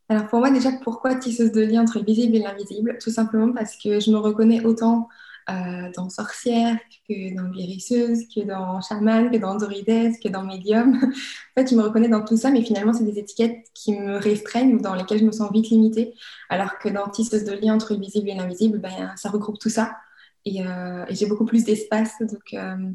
Alors 0.09 0.27
pour 0.29 0.39
moi 0.39 0.51
déjà, 0.51 0.73
pourquoi 0.73 1.15
tisseuse 1.17 1.53
de 1.53 1.63
liens 1.63 1.83
entre 1.83 1.99
le 1.99 2.05
visible 2.05 2.37
et 2.37 2.41
l'invisible? 2.41 2.99
Tout 3.03 3.11
simplement 3.11 3.53
parce 3.53 3.77
que 3.77 4.01
je 4.01 4.11
me 4.11 4.19
reconnais 4.19 4.65
autant 4.65 5.09
euh, 5.51 5.91
dans 5.97 6.11
sorcière, 6.11 6.77
que 7.09 7.35
dans 7.35 7.49
guérisseuse, 7.49 8.27
que 8.29 8.41
dans 8.45 8.83
chaman, 8.83 9.31
que 9.31 9.39
dans 9.39 9.57
druidesse, 9.57 10.19
que 10.23 10.29
dans 10.29 10.43
médium. 10.43 10.95
en 11.03 11.61
fait, 11.61 11.71
je 11.71 11.75
me 11.75 11.81
reconnais 11.81 12.09
dans 12.09 12.23
tout 12.23 12.37
ça, 12.37 12.51
mais 12.51 12.61
finalement, 12.61 12.93
c'est 12.93 13.05
des 13.05 13.19
étiquettes 13.19 13.65
qui 13.73 13.99
me 13.99 14.19
restreignent 14.19 14.75
ou 14.75 14.79
dans 14.79 14.95
lesquelles 14.95 15.21
je 15.21 15.25
me 15.25 15.33
sens 15.33 15.51
vite 15.51 15.71
limitée. 15.71 16.13
Alors 16.51 16.79
que 16.79 16.91
dans 16.91 17.09
tisseuse 17.09 17.45
de 17.45 17.53
lien 17.53 17.75
entre 17.75 17.95
le 17.95 18.01
visible 18.01 18.29
et 18.29 18.35
l'invisible, 18.35 18.79
ben, 18.79 19.15
ça 19.17 19.31
regroupe 19.31 19.59
tout 19.59 19.71
ça. 19.71 19.97
Et, 20.49 20.67
euh, 20.67 21.05
et 21.09 21.15
j'ai 21.15 21.27
beaucoup 21.27 21.45
plus 21.45 21.65
d'espace. 21.65 22.15
Donc, 22.21 22.55
euh, 22.55 22.91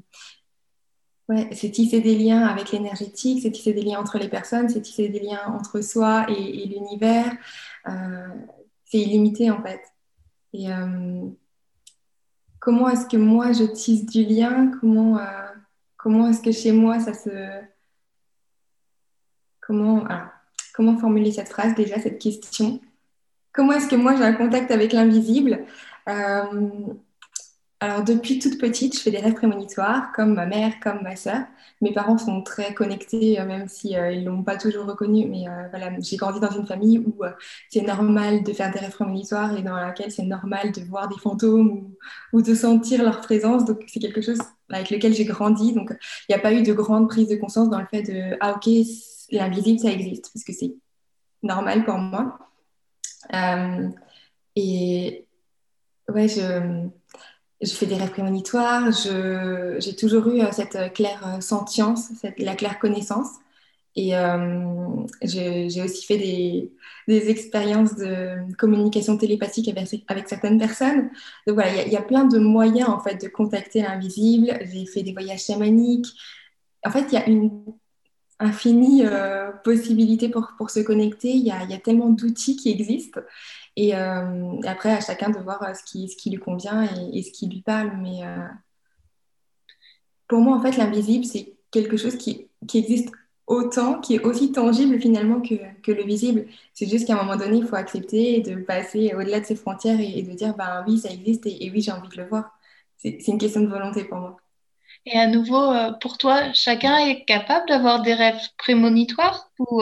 ouais, 1.29 1.49
c'est 1.51 1.69
tisser 1.69 2.01
des 2.01 2.17
liens 2.17 2.47
avec 2.47 2.71
l'énergétique, 2.71 3.41
c'est 3.43 3.51
tisser 3.51 3.73
des 3.73 3.83
liens 3.83 3.99
entre 3.99 4.17
les 4.17 4.27
personnes, 4.27 4.69
c'est 4.69 4.81
tisser 4.81 5.09
des 5.09 5.19
liens 5.19 5.45
entre 5.47 5.81
soi 5.81 6.25
et, 6.29 6.65
l'univers. 6.65 7.31
Euh, 7.87 8.27
c'est 8.85 8.99
illimité, 8.99 9.51
en 9.51 9.61
fait. 9.61 9.81
Et 10.53 10.67
comment 12.59 12.89
est-ce 12.89 13.07
que 13.07 13.17
moi 13.17 13.53
je 13.53 13.63
tisse 13.63 14.05
du 14.05 14.23
lien? 14.23 14.71
Comment, 14.79 15.19
comment 15.97 16.27
est-ce 16.27 16.43
que 16.43 16.51
chez 16.51 16.71
moi 16.71 16.99
ça 16.99 17.15
se. 17.15 17.31
Comment, 19.61 20.03
comment 20.75 20.95
formuler 20.95 21.31
cette 21.31 21.49
phrase 21.49 21.73
déjà, 21.73 21.99
cette 21.99 22.19
question? 22.21 22.79
Comment 23.51 23.73
est-ce 23.73 23.87
que 23.87 23.95
moi 23.95 24.15
j'ai 24.15 24.23
un 24.23 24.33
contact 24.33 24.69
avec 24.69 24.93
l'invisible? 24.93 25.65
Alors, 27.83 28.01
depuis 28.01 28.39
toute 28.39 28.59
petite, 28.59 28.95
je 28.95 29.01
fais 29.01 29.11
des 29.11 29.17
rêves 29.17 29.33
prémonitoires, 29.33 30.13
comme 30.13 30.35
ma 30.35 30.45
mère, 30.45 30.79
comme 30.81 31.01
ma 31.01 31.17
sœur. 31.17 31.41
Mes 31.81 31.91
parents 31.91 32.17
sont 32.17 32.41
très 32.41 32.73
connectés, 32.73 33.41
euh, 33.41 33.45
même 33.45 33.67
si 33.67 33.97
euh, 33.97 34.09
ils 34.09 34.23
l'ont 34.23 34.41
pas 34.41 34.55
toujours 34.55 34.85
reconnu. 34.85 35.27
Mais 35.27 35.49
euh, 35.49 35.67
voilà, 35.69 35.91
j'ai 35.99 36.15
grandi 36.15 36.39
dans 36.39 36.51
une 36.51 36.65
famille 36.65 36.99
où 36.99 37.21
c'est 37.69 37.81
normal 37.81 38.41
de 38.41 38.53
faire 38.53 38.71
des 38.71 38.79
rêves 38.79 38.93
prémonitoires 38.93 39.57
et 39.57 39.63
dans 39.63 39.75
laquelle 39.75 40.11
c'est 40.11 40.23
normal 40.23 40.71
de 40.71 40.79
voir 40.79 41.09
des 41.09 41.17
fantômes 41.17 41.93
ou, 42.31 42.41
de 42.41 42.55
sentir 42.55 43.03
leur 43.03 43.19
présence. 43.19 43.65
Donc, 43.65 43.83
c'est 43.87 43.99
quelque 43.99 44.21
chose 44.21 44.39
avec 44.69 44.89
lequel 44.89 45.13
j'ai 45.13 45.25
grandi. 45.25 45.73
Donc, 45.73 45.93
il 46.29 46.31
n'y 46.33 46.35
a 46.35 46.39
pas 46.39 46.53
eu 46.53 46.63
de 46.63 46.71
grande 46.71 47.09
prise 47.09 47.27
de 47.27 47.35
conscience 47.35 47.69
dans 47.69 47.81
le 47.81 47.87
fait 47.87 48.03
de 48.03 48.37
ah 48.39 48.53
ok, 48.55 48.71
l'invisible 49.29 49.79
ça 49.79 49.91
existe 49.91 50.31
parce 50.33 50.45
que 50.45 50.53
c'est 50.53 50.73
normal 51.41 51.83
pour 51.83 51.97
moi. 51.97 52.39
et 54.55 55.27
ouais, 56.07 56.27
je 56.29 56.87
je 57.63 57.73
fais 57.73 57.85
des 57.85 57.95
rêves 57.95 58.11
prémonitoires, 58.11 58.91
j'ai 58.91 59.95
toujours 59.95 60.27
eu 60.27 60.41
euh, 60.41 60.51
cette 60.51 60.75
euh, 60.75 60.89
claire 60.89 61.23
euh, 61.25 61.41
sentience, 61.41 62.09
la 62.37 62.55
claire 62.55 62.79
connaissance. 62.79 63.29
Et 63.95 64.13
j'ai 65.21 65.83
aussi 65.83 66.03
fait 66.03 66.17
des, 66.17 67.29
expériences 67.29 67.95
de 67.95 68.51
communication 68.57 69.17
télépathique 69.17 69.69
avec, 69.69 70.27
certaines 70.27 70.57
personnes. 70.57 71.11
Donc 71.45 71.55
voilà, 71.55 71.83
il 71.83 71.93
y, 71.93 71.95
a 71.95 72.01
plein 72.01 72.25
de 72.25 72.39
moyens 72.39 72.89
en 72.89 72.99
fait 72.99 73.21
de 73.21 73.27
contacter 73.27 73.83
l'invisible. 73.83 74.57
J'ai 74.61 74.87
fait 74.87 75.03
des 75.03 75.13
voyages 75.13 75.43
chamaniques. 75.43 76.07
En 76.83 76.89
fait, 76.89 77.05
il 77.09 77.13
y 77.13 77.17
a 77.17 77.29
une 77.29 77.51
infinie 78.39 79.03
possibilité 79.63 80.27
pour, 80.27 80.71
se 80.71 80.79
connecter. 80.79 81.29
Il 81.29 81.45
y 81.45 81.51
a, 81.51 81.77
tellement 81.77 82.09
d'outils 82.09 82.55
qui 82.55 82.71
existent. 82.71 83.21
Et 83.75 83.95
euh, 83.95 84.61
après, 84.65 84.91
à 84.91 85.01
chacun 85.01 85.29
de 85.29 85.39
voir 85.39 85.63
euh, 85.63 85.73
ce 85.73 85.83
qui, 85.83 86.29
lui 86.29 86.37
convient 86.37 86.83
et, 87.11 87.23
ce 87.23 87.31
qui 87.31 87.47
lui 87.47 87.61
parle. 87.61 87.91
Mais 88.01 88.23
euh, 88.23 88.47
pour 90.27 90.39
moi, 90.39 90.57
en 90.57 90.61
fait, 90.61 90.77
l'invisible, 90.77 91.25
c'est 91.25 91.53
quelque 91.71 91.97
chose 91.97 92.17
qui, 92.17 92.49
existe 92.73 93.09
autant, 93.47 93.99
qui 93.99 94.15
est 94.15 94.23
aussi 94.23 94.51
tangible 94.51 94.99
finalement 95.01 95.41
que, 95.41 95.55
que 95.81 95.91
le 95.91 96.03
visible. 96.03 96.45
C'est 96.73 96.87
juste 96.87 97.07
qu'à 97.07 97.13
un 97.13 97.23
moment 97.23 97.35
donné, 97.35 97.57
il 97.57 97.65
faut 97.65 97.75
accepter 97.75 98.41
de 98.41 98.55
passer 98.55 99.13
au-delà 99.15 99.39
de 99.39 99.45
ses 99.45 99.55
frontières 99.55 99.99
et, 99.99 100.21
de 100.21 100.33
dire, 100.33 100.55
ben 100.55 100.83
oui, 100.87 100.99
ça 100.99 101.09
existe 101.09 101.45
et, 101.47 101.71
oui, 101.73 101.81
j'ai 101.81 101.91
envie 101.91 102.09
de 102.09 102.17
le 102.17 102.27
voir. 102.27 102.57
C'est 102.97 103.27
une 103.27 103.37
question 103.37 103.61
de 103.61 103.67
volonté 103.67 104.05
pour 104.05 104.19
moi. 104.19 104.37
Et 105.05 105.17
à 105.19 105.27
nouveau, 105.27 105.73
pour 105.99 106.17
toi, 106.17 106.53
chacun 106.53 106.97
est 106.99 107.25
capable 107.25 107.67
d'avoir 107.67 108.01
des 108.01 108.13
rêves 108.13 108.39
prémonitoires 108.57 109.51
ou 109.59 109.81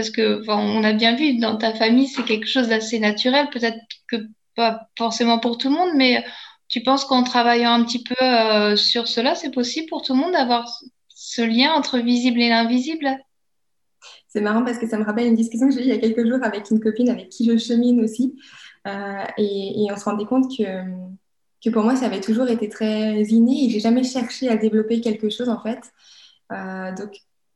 parce 0.00 0.10
que 0.10 0.42
on 0.48 0.82
a 0.82 0.94
bien 0.94 1.14
vu 1.14 1.36
dans 1.36 1.58
ta 1.58 1.74
famille, 1.74 2.08
c'est 2.08 2.24
quelque 2.24 2.46
chose 2.46 2.68
d'assez 2.68 2.98
naturel, 2.98 3.50
peut-être 3.50 3.76
que 4.08 4.16
pas 4.56 4.88
forcément 4.96 5.38
pour 5.38 5.58
tout 5.58 5.68
le 5.68 5.74
monde, 5.74 5.90
mais 5.94 6.24
tu 6.68 6.82
penses 6.82 7.04
qu'en 7.04 7.22
travaillant 7.22 7.72
un 7.72 7.84
petit 7.84 8.02
peu 8.02 8.14
euh, 8.22 8.76
sur 8.76 9.08
cela, 9.08 9.34
c'est 9.34 9.50
possible 9.50 9.88
pour 9.90 10.00
tout 10.00 10.14
le 10.14 10.20
monde 10.20 10.32
d'avoir 10.32 10.66
ce 11.08 11.42
lien 11.42 11.74
entre 11.74 11.98
visible 11.98 12.40
et 12.40 12.48
l'invisible? 12.48 13.08
C'est 14.28 14.40
marrant 14.40 14.64
parce 14.64 14.78
que 14.78 14.88
ça 14.88 14.96
me 14.96 15.04
rappelle 15.04 15.26
une 15.26 15.34
discussion 15.34 15.68
que 15.68 15.74
j'ai 15.74 15.80
eue 15.80 15.84
il 15.84 15.88
y 15.88 15.92
a 15.92 15.98
quelques 15.98 16.26
jours 16.26 16.42
avec 16.42 16.70
une 16.70 16.80
copine 16.80 17.10
avec 17.10 17.28
qui 17.28 17.44
je 17.44 17.58
chemine 17.58 18.02
aussi. 18.02 18.38
Euh, 18.86 19.24
et, 19.36 19.86
on 19.90 19.96
se 19.96 20.04
rendait 20.04 20.24
compte 20.24 20.50
que, 20.56 20.64
que 21.62 21.68
pour 21.68 21.82
moi, 21.82 21.94
ça 21.94 22.06
avait 22.06 22.22
toujours 22.22 22.48
été 22.48 22.70
très 22.70 23.22
inné 23.24 23.66
et 23.66 23.68
j'ai 23.68 23.80
jamais 23.80 24.02
cherché 24.02 24.48
à 24.48 24.56
développer 24.56 25.02
quelque 25.02 25.28
chose 25.28 25.50
en 25.50 25.60
fait. 25.60 25.80
Euh, 26.52 26.94
donc, 26.94 27.10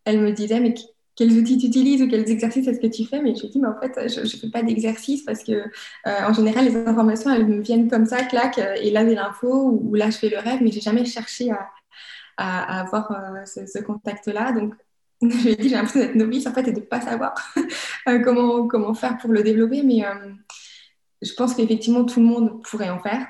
elle 0.04 0.20
me 0.20 0.32
disait, 0.32 0.60
mais 0.60 0.74
quels 1.16 1.32
outils 1.38 1.58
tu 1.58 1.66
utilises 1.66 2.02
ou 2.02 2.08
quels 2.08 2.28
exercices 2.28 2.66
est-ce 2.66 2.80
que 2.80 2.86
tu 2.86 3.04
fais 3.04 3.20
Mais 3.20 3.34
je 3.34 3.46
dis, 3.46 3.60
mais 3.60 3.68
en 3.68 3.78
fait, 3.78 4.08
je 4.08 4.20
ne 4.20 4.26
fais 4.26 4.50
pas 4.50 4.62
d'exercice 4.62 5.22
parce 5.22 5.44
que, 5.44 5.52
euh, 5.52 6.26
en 6.26 6.32
général, 6.32 6.64
les 6.64 6.76
informations, 6.76 7.32
elles 7.32 7.46
me 7.46 7.60
viennent 7.60 7.88
comme 7.88 8.06
ça, 8.06 8.24
clac, 8.24 8.58
euh, 8.58 8.74
et 8.80 8.90
là, 8.90 9.06
j'ai 9.06 9.14
l'info, 9.14 9.80
ou, 9.82 9.94
là, 9.94 10.10
je 10.10 10.18
fais 10.18 10.28
le 10.28 10.38
rêve, 10.38 10.60
mais 10.60 10.72
j'ai 10.72 10.80
jamais 10.80 11.04
cherché 11.04 11.50
à, 11.52 11.70
à, 12.36 12.80
avoir 12.80 13.12
euh, 13.12 13.44
ce, 13.44 13.80
contact-là. 13.80 14.52
Donc, 14.52 14.74
je 15.22 15.26
lui 15.26 15.50
ai 15.50 15.56
dit, 15.56 15.68
j'ai 15.68 15.76
l'impression 15.76 16.00
d'être 16.00 16.16
novice, 16.16 16.46
en 16.46 16.52
fait, 16.52 16.66
et 16.66 16.72
de 16.72 16.80
ne 16.80 16.84
pas 16.84 17.00
savoir 17.00 17.34
comment, 18.24 18.66
comment 18.66 18.94
faire 18.94 19.16
pour 19.18 19.30
le 19.30 19.42
développer. 19.42 19.82
Mais 19.82 20.02
je 21.22 21.32
pense 21.34 21.54
qu'effectivement, 21.54 22.04
tout 22.04 22.20
le 22.20 22.26
monde 22.26 22.62
pourrait 22.64 22.90
en 22.90 22.98
faire. 22.98 23.26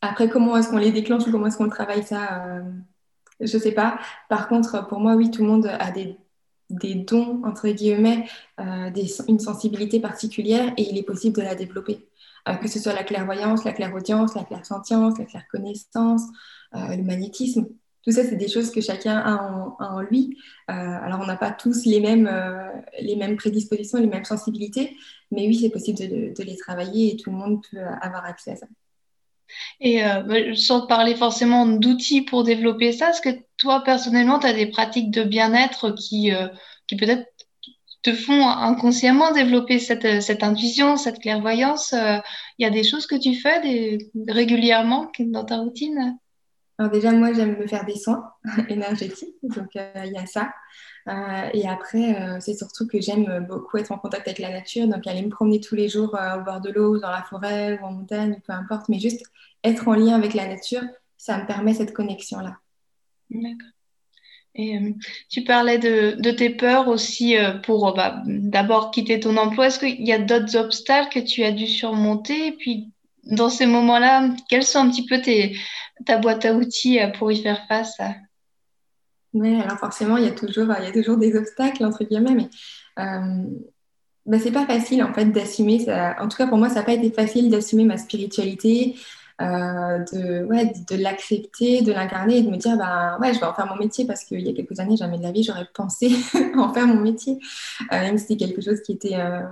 Après, 0.00 0.28
comment 0.28 0.56
est-ce 0.56 0.68
qu'on 0.68 0.78
les 0.78 0.92
déclenche 0.92 1.26
ou 1.26 1.30
comment 1.30 1.46
est-ce 1.46 1.58
qu'on 1.58 1.68
travaille 1.68 2.02
ça 2.02 2.62
je 3.46 3.58
sais 3.58 3.72
pas. 3.72 3.98
Par 4.28 4.48
contre, 4.48 4.86
pour 4.88 5.00
moi, 5.00 5.14
oui, 5.14 5.30
tout 5.30 5.42
le 5.42 5.48
monde 5.48 5.66
a 5.66 5.90
des, 5.90 6.16
dons, 6.70 7.42
entre 7.44 7.68
guillemets, 7.68 8.26
euh, 8.60 8.90
une 9.28 9.38
sensibilité 9.38 10.00
particulière 10.00 10.72
et 10.76 10.82
il 10.90 10.98
est 10.98 11.02
possible 11.02 11.36
de 11.36 11.42
la 11.42 11.54
développer. 11.54 12.06
Euh, 12.48 12.54
que 12.56 12.68
ce 12.68 12.78
soit 12.78 12.92
la 12.92 13.04
clairvoyance, 13.04 13.64
la 13.64 13.72
clairaudience, 13.72 14.34
la 14.34 14.44
clairsentience, 14.44 15.18
la 15.18 15.24
clairconnaissance, 15.24 16.22
euh, 16.74 16.96
le 16.96 17.02
magnétisme. 17.02 17.66
Tout 18.02 18.10
ça, 18.10 18.22
c'est 18.22 18.36
des 18.36 18.48
choses 18.48 18.70
que 18.70 18.82
chacun 18.82 19.16
a 19.16 19.74
en, 19.80 20.00
lui. 20.02 20.36
alors, 20.68 21.20
on 21.22 21.26
n'a 21.26 21.38
pas 21.38 21.52
tous 21.52 21.86
les 21.86 22.00
mêmes, 22.00 22.30
les 23.00 23.36
prédispositions, 23.36 23.98
les 23.98 24.06
mêmes 24.06 24.26
sensibilités, 24.26 24.94
mais 25.30 25.46
oui, 25.48 25.54
c'est 25.54 25.70
possible 25.70 25.98
de 25.98 26.42
les 26.42 26.56
travailler 26.58 27.14
et 27.14 27.16
tout 27.16 27.30
le 27.30 27.36
monde 27.36 27.62
peut 27.70 27.78
avoir 28.02 28.26
accès 28.26 28.50
à 28.50 28.56
ça. 28.56 28.66
Et 29.80 30.04
euh, 30.04 30.20
bah, 30.20 30.36
sans 30.54 30.86
parler 30.86 31.14
forcément 31.14 31.66
d'outils 31.66 32.22
pour 32.22 32.44
développer 32.44 32.92
ça, 32.92 33.10
est-ce 33.10 33.20
que 33.20 33.36
toi, 33.56 33.82
personnellement, 33.84 34.38
tu 34.38 34.46
as 34.46 34.52
des 34.52 34.66
pratiques 34.66 35.10
de 35.10 35.22
bien-être 35.22 35.90
qui, 35.90 36.32
euh, 36.32 36.48
qui 36.86 36.96
peut-être 36.96 37.26
te 38.02 38.12
font 38.12 38.46
inconsciemment 38.46 39.32
développer 39.32 39.78
cette, 39.78 40.20
cette 40.20 40.42
intuition, 40.42 40.96
cette 40.96 41.20
clairvoyance 41.20 41.94
Il 41.94 42.62
y 42.62 42.66
a 42.66 42.70
des 42.70 42.84
choses 42.84 43.06
que 43.06 43.16
tu 43.16 43.34
fais 43.34 43.98
régulièrement 44.28 45.10
dans 45.18 45.44
ta 45.44 45.56
routine? 45.56 46.18
Alors 46.78 46.90
déjà, 46.90 47.12
moi, 47.12 47.32
j'aime 47.32 47.56
me 47.56 47.66
faire 47.66 47.84
des 47.84 47.96
soins 47.96 48.32
énergétiques, 48.68 49.36
donc 49.42 49.76
euh, 49.76 50.02
il 50.04 50.12
y 50.12 50.18
a 50.18 50.26
ça. 50.26 50.50
Et 51.06 51.68
après, 51.68 52.40
c'est 52.40 52.54
surtout 52.54 52.86
que 52.86 53.00
j'aime 53.00 53.46
beaucoup 53.46 53.76
être 53.76 53.92
en 53.92 53.98
contact 53.98 54.26
avec 54.26 54.38
la 54.38 54.50
nature, 54.50 54.88
donc 54.88 55.06
aller 55.06 55.22
me 55.22 55.28
promener 55.28 55.60
tous 55.60 55.74
les 55.74 55.88
jours 55.88 56.14
au 56.14 56.40
bord 56.40 56.60
de 56.60 56.70
l'eau, 56.70 56.98
dans 56.98 57.10
la 57.10 57.22
forêt 57.22 57.78
ou 57.78 57.84
en 57.84 57.92
montagne, 57.92 58.40
peu 58.46 58.52
importe, 58.54 58.88
mais 58.88 58.98
juste 58.98 59.22
être 59.64 59.88
en 59.88 59.94
lien 59.94 60.14
avec 60.14 60.34
la 60.34 60.46
nature, 60.46 60.82
ça 61.16 61.38
me 61.38 61.46
permet 61.46 61.74
cette 61.74 61.92
connexion-là. 61.92 62.56
D'accord. 63.30 63.70
Et 64.56 64.78
euh, 64.78 64.92
tu 65.30 65.42
parlais 65.42 65.78
de, 65.78 66.30
tes 66.30 66.50
peurs 66.50 66.88
aussi 66.88 67.36
euh, 67.36 67.54
pour 67.58 67.88
euh, 67.88 67.92
bah, 67.92 68.22
d'abord 68.26 68.90
quitter 68.92 69.18
ton 69.18 69.36
emploi. 69.36 69.66
Est-ce 69.66 69.80
qu'il 69.80 70.06
y 70.06 70.12
a 70.12 70.18
d'autres 70.18 70.56
obstacles 70.56 71.20
que 71.20 71.26
tu 71.26 71.42
as 71.42 71.50
dû 71.50 71.66
surmonter? 71.66 72.48
Et 72.48 72.52
puis, 72.52 72.92
dans 73.24 73.48
ces 73.48 73.66
moments-là, 73.66 74.30
quelles 74.48 74.64
sont 74.64 74.78
un 74.78 74.90
petit 74.90 75.06
peu 75.06 75.20
ta 76.04 76.18
boîte 76.18 76.44
à 76.44 76.54
outils 76.54 77.00
pour 77.18 77.32
y 77.32 77.42
faire 77.42 77.66
face 77.66 77.98
Oui, 79.34 79.60
alors 79.60 79.78
forcément, 79.78 80.16
il 80.16 80.24
y, 80.24 80.28
a 80.28 80.32
toujours, 80.32 80.72
il 80.78 80.84
y 80.84 80.88
a 80.88 80.92
toujours 80.92 81.16
des 81.16 81.36
obstacles, 81.36 81.84
entre 81.84 82.04
guillemets, 82.04 82.34
mais 82.34 82.48
bah, 84.26 84.38
c'est 84.38 84.52
pas 84.52 84.64
facile 84.64 85.02
en 85.02 85.12
fait 85.12 85.26
d'assumer. 85.26 85.84
En 86.18 86.28
tout 86.28 86.36
cas, 86.36 86.46
pour 86.46 86.56
moi, 86.56 86.68
ça 86.68 86.76
n'a 86.76 86.82
pas 86.82 86.92
été 86.92 87.10
facile 87.10 87.50
d'assumer 87.50 87.84
ma 87.84 87.98
spiritualité, 87.98 88.96
euh, 89.40 89.98
de, 90.12 90.44
ouais, 90.44 90.72
de 90.88 90.96
l'accepter, 90.96 91.82
de 91.82 91.92
l'incarner 91.92 92.38
et 92.38 92.42
de 92.42 92.50
me 92.50 92.56
dire, 92.56 92.76
bah, 92.78 93.18
ouais, 93.20 93.34
je 93.34 93.40
vais 93.40 93.46
en 93.46 93.52
faire 93.54 93.66
mon 93.66 93.76
métier 93.76 94.06
parce 94.06 94.24
qu'il 94.24 94.40
y 94.40 94.48
a 94.48 94.52
quelques 94.52 94.78
années, 94.78 94.96
jamais 94.96 95.18
de 95.18 95.24
la 95.24 95.32
vie, 95.32 95.42
j'aurais 95.42 95.66
pensé 95.74 96.10
en 96.56 96.72
faire 96.72 96.86
mon 96.86 97.00
métier. 97.00 97.38
Euh, 97.92 98.00
même 98.00 98.16
si 98.16 98.26
c'était 98.26 98.46
quelque 98.46 98.62
chose 98.62 98.80
qui 98.82 98.92
était, 98.92 99.16
euh, 99.16 99.42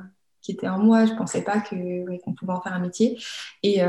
qui 0.40 0.52
était 0.52 0.68
en 0.68 0.78
moi, 0.78 1.04
je 1.06 1.12
ne 1.12 1.18
pensais 1.18 1.42
pas 1.42 1.60
qu'on 1.60 2.32
pouvait 2.34 2.52
en 2.52 2.60
faire 2.60 2.74
un 2.74 2.78
métier. 2.78 3.18
Et, 3.62 3.82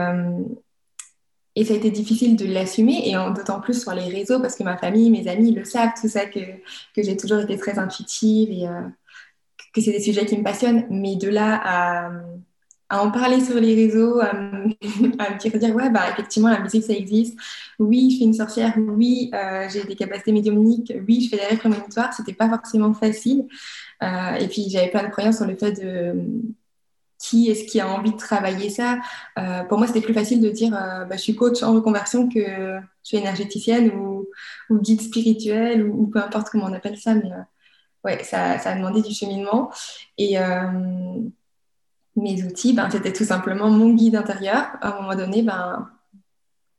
et 1.55 1.65
ça 1.65 1.73
a 1.73 1.77
été 1.77 1.91
difficile 1.91 2.35
de 2.35 2.45
l'assumer, 2.45 3.09
et 3.09 3.13
d'autant 3.35 3.61
plus 3.61 3.81
sur 3.81 3.93
les 3.93 4.09
réseaux, 4.09 4.39
parce 4.39 4.55
que 4.55 4.63
ma 4.63 4.77
famille, 4.77 5.09
mes 5.11 5.27
amis 5.27 5.53
le 5.53 5.63
savent, 5.65 5.91
tout 5.99 6.07
ça, 6.07 6.25
que, 6.25 6.39
que 6.95 7.03
j'ai 7.03 7.15
toujours 7.17 7.39
été 7.39 7.57
très 7.57 7.77
intuitive 7.79 8.51
et 8.51 8.67
que 9.73 9.81
c'est 9.81 9.91
des 9.91 10.01
sujets 10.01 10.25
qui 10.25 10.37
me 10.37 10.43
passionnent. 10.43 10.85
Mais 10.89 11.15
de 11.15 11.29
là 11.29 11.61
à 11.63 12.11
à 12.93 13.01
en 13.03 13.09
parler 13.09 13.43
sur 13.43 13.55
les 13.59 13.73
réseaux, 13.73 14.19
à, 14.19 14.33
me 14.33 15.57
dire, 15.59 15.75
ouais, 15.75 15.89
bah, 15.89 16.11
effectivement, 16.11 16.49
la 16.49 16.59
musique, 16.59 16.83
ça 16.83 16.93
existe. 16.93 17.35
Oui, 17.79 18.11
je 18.11 18.15
suis 18.17 18.25
une 18.25 18.33
sorcière. 18.33 18.75
Oui, 18.77 19.31
euh, 19.33 19.67
j'ai 19.67 19.83
des 19.83 19.95
capacités 19.95 20.31
médiumniques. 20.31 20.93
Oui, 21.07 21.21
je 21.21 21.29
fais 21.29 21.37
des 21.37 21.47
rêves 21.49 21.57
prémonitoires. 21.57 22.13
C'était 22.13 22.33
pas 22.33 22.47
forcément 22.47 22.93
facile. 22.93 23.47
Euh, 24.03 24.35
et 24.35 24.47
puis, 24.47 24.69
j'avais 24.69 24.91
plein 24.91 25.03
de 25.03 25.09
croyances 25.09 25.37
sur 25.37 25.47
le 25.47 25.55
fait 25.55 25.71
de 25.71 26.13
qui 27.23 27.49
est-ce 27.49 27.63
qui 27.63 27.79
a 27.79 27.87
envie 27.87 28.11
de 28.11 28.17
travailler 28.17 28.69
ça? 28.69 28.99
Euh, 29.39 29.63
pour 29.63 29.77
moi, 29.77 29.87
c'était 29.87 30.01
plus 30.01 30.13
facile 30.13 30.41
de 30.41 30.49
dire, 30.49 30.71
bah, 30.71 31.07
je 31.13 31.21
suis 31.21 31.35
coach 31.35 31.63
en 31.63 31.73
reconversion 31.73 32.27
que 32.27 32.39
je 32.39 32.81
suis 33.01 33.17
énergéticienne 33.17 33.91
ou, 33.91 34.27
guide 34.71 35.01
spirituel 35.01 35.87
ou, 35.87 36.07
peu 36.07 36.19
importe 36.19 36.49
comment 36.49 36.65
on 36.65 36.73
appelle 36.73 36.97
ça. 36.97 37.15
Mais 37.15 37.31
ouais, 38.03 38.23
ça, 38.23 38.59
ça, 38.59 38.71
a 38.71 38.75
demandé 38.75 39.01
du 39.01 39.13
cheminement. 39.13 39.71
Et 40.17 40.37
mes 42.15 42.43
outils, 42.43 42.73
ben, 42.73 42.89
c'était 42.89 43.13
tout 43.13 43.23
simplement 43.23 43.69
mon 43.69 43.93
guide 43.93 44.15
intérieur. 44.15 44.67
À 44.81 44.93
un 44.93 45.01
moment 45.01 45.15
donné, 45.15 45.41
ben, 45.43 45.89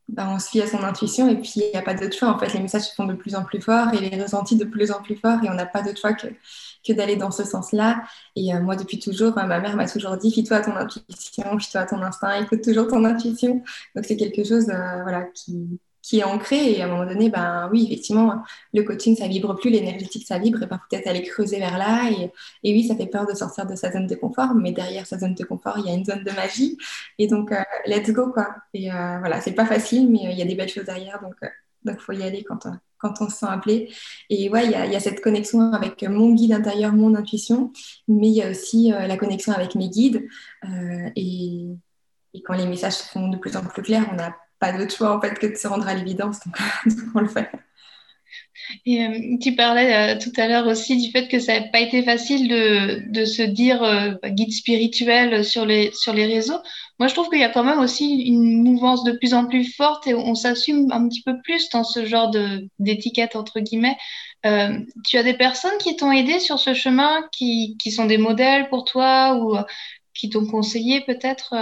bah, 0.08 0.28
on 0.30 0.38
se 0.38 0.50
fie 0.50 0.60
à 0.60 0.66
son 0.66 0.82
intuition 0.82 1.28
et 1.28 1.36
puis 1.36 1.52
il 1.56 1.70
n'y 1.70 1.76
a 1.76 1.82
pas 1.82 1.94
d'autre 1.94 2.16
choix. 2.16 2.28
En 2.28 2.38
fait, 2.38 2.52
les 2.52 2.60
messages 2.60 2.88
se 2.88 2.94
font 2.94 3.06
de 3.06 3.14
plus 3.14 3.34
en 3.34 3.44
plus 3.44 3.60
forts 3.60 3.92
et 3.94 3.98
les 3.98 4.22
ressentis 4.22 4.56
de 4.56 4.64
plus 4.64 4.90
en 4.90 5.02
plus 5.02 5.16
forts 5.16 5.42
et 5.42 5.48
on 5.48 5.54
n'a 5.54 5.66
pas 5.66 5.82
d'autre 5.82 5.98
choix 5.98 6.12
que, 6.12 6.92
d'aller 6.92 7.16
dans 7.16 7.30
ce 7.30 7.44
sens-là. 7.44 8.02
Et 8.36 8.54
euh, 8.54 8.60
moi, 8.60 8.76
depuis 8.76 8.98
toujours, 8.98 9.34
ma 9.34 9.46
mère 9.60 9.76
m'a 9.76 9.88
toujours 9.88 10.16
dit 10.16 10.30
fie-toi 10.30 10.58
à 10.58 10.60
ton 10.60 10.76
intuition, 10.76 11.58
fie-toi 11.58 11.80
à 11.80 11.86
ton 11.86 12.02
instinct, 12.02 12.42
écoute 12.42 12.62
toujours 12.62 12.86
ton 12.88 13.04
intuition. 13.04 13.62
Donc, 13.96 14.04
c'est 14.04 14.16
quelque 14.16 14.44
chose 14.44 14.66
voilà, 14.66 15.22
qui, 15.34 15.80
qui 16.04 16.18
est 16.20 16.24
ancré. 16.24 16.72
Et 16.72 16.82
à 16.82 16.84
un 16.84 16.88
moment 16.88 17.06
donné, 17.06 17.30
ben 17.30 17.68
oui, 17.72 17.86
effectivement, 17.86 18.42
le 18.74 18.82
coaching, 18.82 19.16
ça 19.16 19.26
vibre 19.26 19.56
plus, 19.56 19.70
l'énergétique, 19.70 20.26
ça 20.26 20.38
vibre, 20.38 20.62
et 20.62 20.66
ben, 20.66 20.78
peut-être 20.90 21.06
aller 21.06 21.22
creuser 21.22 21.58
vers 21.58 21.78
là. 21.78 22.10
Et, 22.10 22.30
et, 22.62 22.74
oui, 22.74 22.86
ça 22.86 22.94
fait 22.94 23.06
peur 23.06 23.26
de 23.26 23.34
sortir 23.34 23.66
de 23.66 23.74
sa 23.74 23.90
zone 23.90 24.06
de 24.06 24.14
confort, 24.14 24.54
mais 24.54 24.72
derrière 24.72 25.06
sa 25.06 25.18
zone 25.18 25.34
de 25.34 25.44
confort, 25.44 25.78
il 25.78 25.86
y 25.86 25.90
a 25.90 25.94
une 25.94 26.04
zone 26.04 26.22
de 26.22 26.30
magie. 26.32 26.76
Et 27.18 27.26
donc, 27.26 27.52
euh, 27.52 27.62
let's 27.86 28.10
go, 28.10 28.30
quoi. 28.30 28.54
Et 28.74 28.92
euh, 28.92 29.18
voilà, 29.18 29.40
c'est 29.40 29.52
pas 29.54 29.64
facile, 29.64 30.10
mais 30.10 30.26
euh, 30.26 30.30
il 30.30 30.38
y 30.38 30.42
a 30.42 30.44
des 30.44 30.54
belles 30.54 30.68
choses 30.68 30.84
derrière. 30.84 31.20
Donc, 31.22 31.36
donc 31.84 31.98
faut 32.00 32.12
y 32.12 32.22
aller 32.22 32.44
quand, 32.44 32.66
quand 32.98 33.14
on 33.22 33.30
se 33.30 33.38
sent 33.38 33.46
appelé. 33.48 33.90
Et 34.28 34.50
ouais, 34.50 34.66
il 34.66 34.70
y, 34.70 34.96
a, 34.96 35.00
cette 35.00 35.22
connexion 35.22 35.72
avec 35.72 36.02
mon 36.02 36.34
guide 36.34 36.52
intérieur, 36.52 36.92
mon 36.92 37.14
intuition, 37.14 37.72
mais 38.08 38.28
il 38.28 38.34
y 38.34 38.42
a 38.42 38.50
aussi 38.50 38.90
la 38.90 39.16
connexion 39.16 39.52
avec 39.52 39.74
mes 39.74 39.88
guides. 39.88 40.26
et, 41.16 41.68
et 42.34 42.42
quand 42.42 42.54
les 42.54 42.66
messages 42.66 42.94
se 42.94 43.08
font 43.08 43.28
de 43.28 43.36
plus 43.36 43.56
en 43.56 43.64
plus 43.64 43.82
clairs, 43.82 44.10
on 44.12 44.18
a 44.18 44.34
pas 44.58 44.72
d'autre 44.72 44.94
choix 44.94 45.16
en 45.16 45.20
fait 45.20 45.38
que 45.38 45.46
de 45.46 45.56
se 45.56 45.66
rendre 45.68 45.86
à 45.86 45.94
l'évidence. 45.94 46.40
Donc, 46.86 47.08
on 47.14 47.20
le 47.20 47.28
fait. 47.28 47.50
Et 48.86 49.02
euh, 49.02 49.36
tu 49.40 49.54
parlais 49.54 50.14
euh, 50.14 50.18
tout 50.18 50.32
à 50.36 50.48
l'heure 50.48 50.66
aussi 50.66 50.96
du 50.96 51.10
fait 51.10 51.28
que 51.28 51.38
ça 51.38 51.60
n'a 51.60 51.68
pas 51.68 51.80
été 51.80 52.02
facile 52.02 52.48
de, 52.48 53.02
de 53.10 53.24
se 53.24 53.42
dire 53.42 53.82
euh, 53.82 54.12
guide 54.24 54.52
spirituel 54.52 55.44
sur 55.44 55.66
les, 55.66 55.92
sur 55.92 56.12
les 56.12 56.26
réseaux. 56.26 56.58
Moi, 56.98 57.08
je 57.08 57.14
trouve 57.14 57.28
qu'il 57.28 57.40
y 57.40 57.44
a 57.44 57.50
quand 57.50 57.64
même 57.64 57.80
aussi 57.80 58.22
une 58.22 58.62
mouvance 58.62 59.04
de 59.04 59.12
plus 59.12 59.34
en 59.34 59.46
plus 59.46 59.74
forte 59.74 60.06
et 60.06 60.14
on 60.14 60.34
s'assume 60.34 60.90
un 60.92 61.08
petit 61.08 61.22
peu 61.22 61.40
plus 61.42 61.68
dans 61.70 61.84
ce 61.84 62.06
genre 62.06 62.30
d'étiquette, 62.78 63.36
entre 63.36 63.60
guillemets. 63.60 63.96
tu 65.04 65.18
as 65.18 65.22
des 65.24 65.34
personnes 65.34 65.76
qui 65.80 65.96
t'ont 65.96 66.12
aidé 66.12 66.38
sur 66.38 66.60
ce 66.60 66.72
chemin, 66.72 67.24
qui, 67.32 67.76
qui 67.82 67.90
sont 67.90 68.06
des 68.06 68.18
modèles 68.18 68.68
pour 68.68 68.84
toi 68.84 69.36
ou 69.36 69.56
qui 70.14 70.30
t'ont 70.30 70.46
conseillé 70.46 71.00
peut-être 71.00 71.54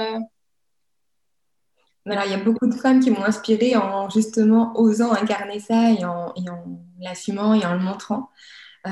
il 2.07 2.31
y 2.31 2.35
a 2.35 2.43
beaucoup 2.43 2.67
de 2.67 2.75
femmes 2.75 3.01
qui 3.01 3.11
m'ont 3.11 3.25
inspirée 3.25 3.77
en 3.77 4.11
justement 4.11 4.73
osant 4.79 5.13
incarner 5.13 5.61
ça 5.61 5.91
et 5.91 6.05
en, 6.05 6.35
l'assumant 7.01 7.55
et 7.55 7.65
en 7.65 7.75
le 7.75 7.81
montrant. 7.81 8.31
Euh, 8.87 8.91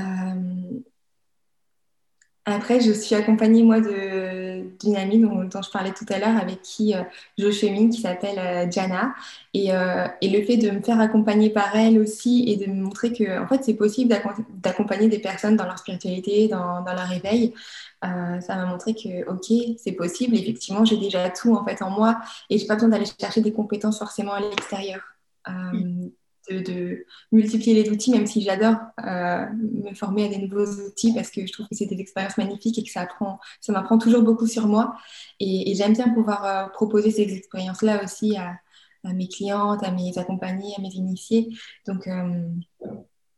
après, 2.47 2.81
je 2.81 2.93
suis 2.93 3.15
accompagnée, 3.15 3.63
moi, 3.63 3.81
d'une 3.81 4.97
amie 4.97 5.19
dont, 5.19 5.49
je 5.63 5.71
parlais 5.71 5.93
tout 5.93 6.07
à 6.09 6.19
l'heure, 6.19 6.37
avec 6.37 6.63
qui 6.63 6.95
euh, 6.95 7.03
je 7.39 7.51
chemine, 7.51 7.91
qui 7.91 8.01
s'appelle 8.01 8.39
euh, 8.39 8.71
Jana. 8.71 9.15
Et, 9.55 9.69
et, 10.21 10.29
le 10.31 10.45
fait 10.45 10.57
de 10.57 10.71
me 10.71 10.81
faire 10.81 11.01
accompagner 11.01 11.51
par 11.51 11.75
elle 11.75 11.99
aussi 11.99 12.45
et 12.49 12.57
de 12.57 12.71
me 12.71 12.83
montrer 12.85 13.13
que, 13.13 13.43
en 13.43 13.47
fait, 13.49 13.65
c'est 13.65 13.75
possible 13.75 14.15
d'accompagner 14.63 15.09
des 15.09 15.19
personnes 15.19 15.57
dans 15.57 15.65
leur 15.65 15.79
spiritualité, 15.79 16.49
dans, 16.49 16.85
leur 16.85 17.09
réveil, 17.09 17.53
euh, 18.05 18.41
ça 18.41 18.57
m'a 18.57 18.67
montré 18.67 18.95
que, 18.95 19.29
ok, 19.29 19.77
c'est 19.79 19.93
possible. 19.93 20.37
Effectivement, 20.37 20.85
j'ai 20.85 20.97
déjà 20.97 21.29
tout 21.31 21.55
en 21.55 21.65
fait 21.65 21.83
en 21.83 21.91
moi 21.91 22.21
et 22.49 22.59
j'ai 22.59 22.67
pas 22.67 22.75
besoin 22.75 22.89
d'aller 22.91 23.07
chercher 23.21 23.41
des 23.43 23.53
compétences 23.53 23.99
forcément 23.99 24.33
à 24.33 24.41
l'extérieur. 24.41 25.01
Euh, 25.49 25.53
mm. 25.53 26.11
De, 26.51 27.05
multiplier 27.33 27.83
les 27.83 27.91
outils, 27.91 28.11
même 28.11 28.27
si 28.27 28.43
j'adore 28.43 28.77
euh, 29.05 29.47
me 29.85 29.95
former 29.95 30.25
à 30.25 30.29
des 30.29 30.39
nouveaux 30.39 30.67
outils 30.67 31.13
parce 31.15 31.31
que 31.31 31.47
je 31.47 31.53
trouve 31.53 31.67
que 31.69 31.75
c'est 31.75 31.87
des 31.87 32.01
expériences 32.01 32.39
magnifiques 32.39 32.79
et 32.79 32.85
que 32.85 32.91
ça 32.91 33.03
apprend, 33.03 33.39
ça 33.61 33.73
m'apprend 33.73 33.99
toujours 33.99 34.23
beaucoup 34.23 34.47
sur 34.47 34.67
moi. 34.67 34.95
Et, 35.39 35.75
j'aime 35.75 35.93
bien 35.93 36.09
pouvoir 36.09 36.73
proposer 36.73 37.11
ces 37.11 37.33
expériences-là 37.35 38.03
aussi 38.05 38.37
à, 38.37 38.59
mes 39.13 39.29
clientes, 39.29 39.83
à 39.83 39.91
mes 39.91 40.19
accompagnés, 40.19 40.75
à 40.77 40.81
mes 40.81 40.91
initiés. 40.91 41.49
Donc 41.87 42.07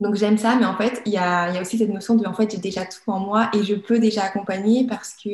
donc 0.02 0.16
j'aime 0.16 0.37
ça, 0.37 0.56
mais 0.56 0.66
en 0.66 0.76
fait, 0.76 1.00
il 1.06 1.12
y 1.12 1.16
a, 1.16 1.61
aussi 1.61 1.78
cette 1.78 1.88
notion 1.88 2.16
de 2.16 2.26
en 2.26 2.35
fait, 2.35 2.50
j'ai 2.50 2.59
déjà 2.59 2.85
tout 2.85 3.11
en 3.11 3.21
moi 3.21 3.50
et 3.54 3.62
je 3.62 3.75
peux 3.75 4.00
déjà 4.00 4.25
accompagner 4.25 4.85
parce 4.87 5.14
que 5.14 5.30